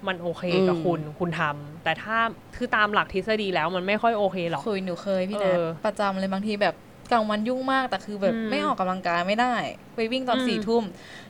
[0.08, 2.18] มันโอเคกับอืมคุณคุณทำแต่ถ้า
[2.58, 6.76] คือตามหลักทฤษฎีแล้วมันไม่ค่อยโอเคหรอกคุยหนูเคยพี่แนทเออประจำเลยบางทีแบบ
[7.12, 9.54] กลางวันยุ่งมากแต่คือแบบอืมไม่ออกกำลังกายไม่ได้
[9.96, 10.84] ไปวิ่งตอนอืมสี่ทุ่ม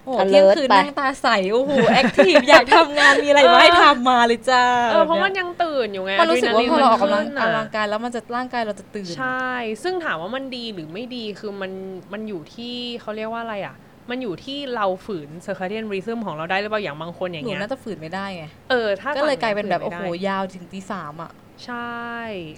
[0.05, 9.49] โอ้โห Alert เที่ยงคืนไปนั่งตาใสโอ้โหแอคทีฟอยากทำงานมีอะไรมาให้ทำมาเลยจ้าเออเพราะมันยังตื่นอยู่ไงมันรู้สึกว่าพอเราออกกำลังอะดรีนลินมันขึ้นออกกำลัอะงกายแล้วมันจะร่างกายเราจะตื่นใช่
[9.83, 11.71] ซึ่งถามว่ามันดีหรือไม่ดีคือมัน
[12.13, 13.75] มันอยู่ที่เขาเรียกว่าอะไรอะ
[14.09, 21.31] มันอยู่ที่เราฝืน circadian rhythm ของเราได้หรือเปล่าอย่างบางคนอย่างหนูเงี้ยน่าจะฝืนไม่ได้ไงเออถ้าก็เลยกลายเป็นแบบฝืโอ้ไม่โหได้ยาวถึงตีสามอะ
[21.65, 21.97] ใช่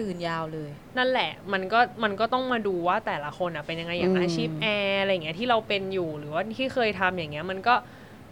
[0.02, 7.76] ตื่นยาวเลย นั่นแหละ มันก็มันก็ต้องมาดูว่าแต่ละคนอะเป็นยังไงอย่างอืมอาชีพแอร์อะไรอย่างเงี้ยที่เราเป็นอยู่หรือว่าที่เคยทำอย่างเงี้ย มันก็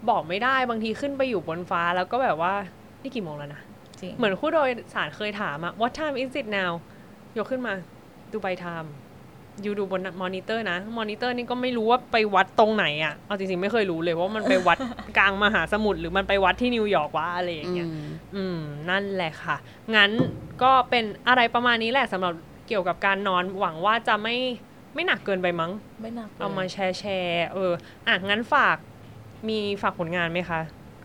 [0.09, 2.53] บอกไม่ได้บางทีขึ้นไปอยู่บนฟ้าแล้วก็แบบว่า
[3.01, 3.61] นี่กี่โมงแล้วนะ
[3.99, 6.71] จริงเหมือนผู้โดยสารเคยถามอะ what time is it now
[7.37, 7.73] ยกขึ้นมา
[8.31, 9.06] ดูไปไทม์อ
[9.65, 14.77] ยู่ดูบนมอนิเตอร์นะมอนิเตอร์นี่ก็ไม่รู้ว่าไปวัดตรงไหนอะเอาจริงๆไม่เคยรู้เลยว่ามันไปวัด
[15.17, 19.57] กลางมหาสมุทรหรือมันไปวัดที่นิวยอร์กวะอะไรอย่างเงี้ยอืมอืมนั่นแหละค่ะ
[19.95, 20.09] งั้น
[20.63, 22.33] ก็เป็นอะไรประมาณนี้แหละสำหรับ
[22.67, 24.35] เกี่ยวกับการนอนหวังว่าจะไม่
[24.93, 27.71] ไม่หนักเกินไปมั้ง ไม่หนักลยเอามาแชร์แชร์เออ
[28.07, 28.77] อะงั้นฝาก
[29.49, 30.59] มีฝากผลงานไหมคะ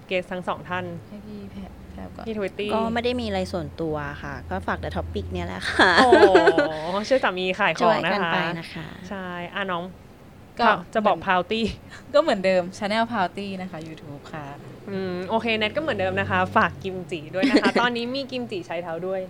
[0.06, 1.60] เกสทั้งสองท่านให้พี่แพร
[1.92, 6.12] แพรก่อนที่ทวิตตี้ก็ไม่ได้มีอะไรส่วนตัวค่ะ ก็ฝาก The Topic เนี่ยแหละค่ะ โอ้
[7.08, 9.84] ช่วยสามีขายขช่อวงยนะกันคะไปนะคะใช่อะน้อง
[10.60, 11.64] ก็จะบอกพาวตี้
[12.14, 14.44] ก็เหมือนเดิม Channel Party นะคะ YouTube ค่ะ
[14.90, 19.20] อืมโอเคเน็ตก็เหมือนเดิมนะคะ ฝากกิมจิด้วยนะคะ ตอนนี้มีกิมจิใช้เท้าด้วย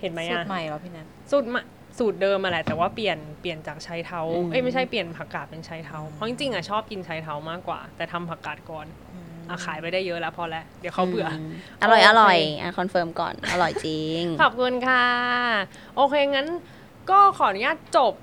[0.00, 1.62] เห็นไหมสูตอะรใหม่เหรอพี่แนทสูตรใหม่
[1.98, 8.86] สูตรเดิมมาแหละแต่ว่าเปลี่ยนเปลี่ยนจากใช้เท้าอืมเอ้ยไม่ใช่เปลี่ยนผักกาดเป็นใช้เท้าเพราะจริงๆอะชอบกินใช้เท้ามากกว่า แต่ทำผักกาดก่อน
[9.50, 11.40] อะขายไปได้เยอะแล้วพอแล้วเดี๋ยวเขาเบื่ออม
[11.82, 15.06] อร่อยโออเคร่อยอะ confirm ก่อน อร่อยจริง ขอบคุณค่ะ
[15.96, 16.48] โอเคงั้น
[17.10, 18.14] ก็ขออนุญาตจบ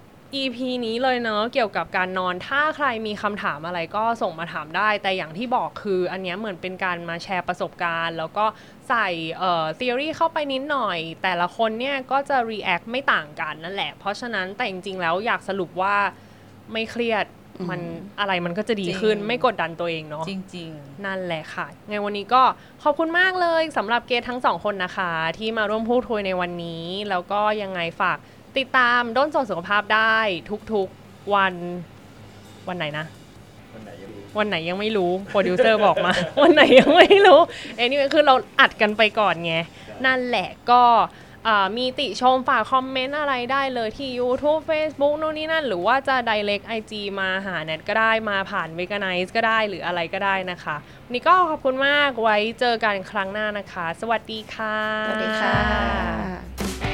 [0.41, 8.45] EP นี้เลยเนอะเกี่ยวกับการนอนถ้าใครมีคำถามอะไรก็ส่งมาถามได้ แต่อย่างที่บอกคือ อันเนี้ยเหมือนเป็นการมาแชร์ประสบการณ์ แล้วก็
[8.89, 9.07] ใส่
[9.37, 15.95] เอ่อ theory เข้าไปนิดหน่อย แต่ละคนเนี่ยก็จะ react ไม่ต่างกันนั่นแหละ เพราะฉะนั้นแต่จริงๆแล้วอยากสรุปว่า
[16.71, 17.25] ไม่เครียด
[17.69, 17.81] มัน
[18.19, 20.69] อะไรมันก็จะดีขึ้นจริงไม่กดดันตัวเองเนาะจริง
[21.05, 22.41] นั่นแหละค่ะไงวันนี้ก็
[22.83, 28.17] ขอบคุณมากเลยสำหรับเกสทั้งสองคนนะคะ ที่มาร่วมพูดคุยในวันนี้ แล้วก็ยังไงฝาก
[28.57, 30.17] ติดตามด้นสดสุขภาพได้
[30.73, 31.53] ทุกๆวัน
[32.67, 33.05] วันไหนนะ
[34.37, 37.39] วันไหนยังไม่รู้โปรดิวเซอร์บอกมา วันไหนยังไม่รู้
[37.75, 39.55] เอ้นี่คือเราอัดกันไปก่อนไง
[40.05, 41.32] นั่นแหละก็อ่า
[41.77, 50.75] มีติชมฝากคอมเมนต์อะไรได้เลยที่ YouTube Facebook นู่นนี่นั่น หรือว่าจะ direct IG มาหาแนทก็ได้มาผ่าน Veganize ก็ได้หรืออะไรก็ได้นะคะ
[51.05, 54.77] วันนี้ก็ขอบคุณมากไว้เจอกันครั้งหน้านะคะ สวัสดีค่ะ
[55.07, 56.92] สวัสดีค่ะ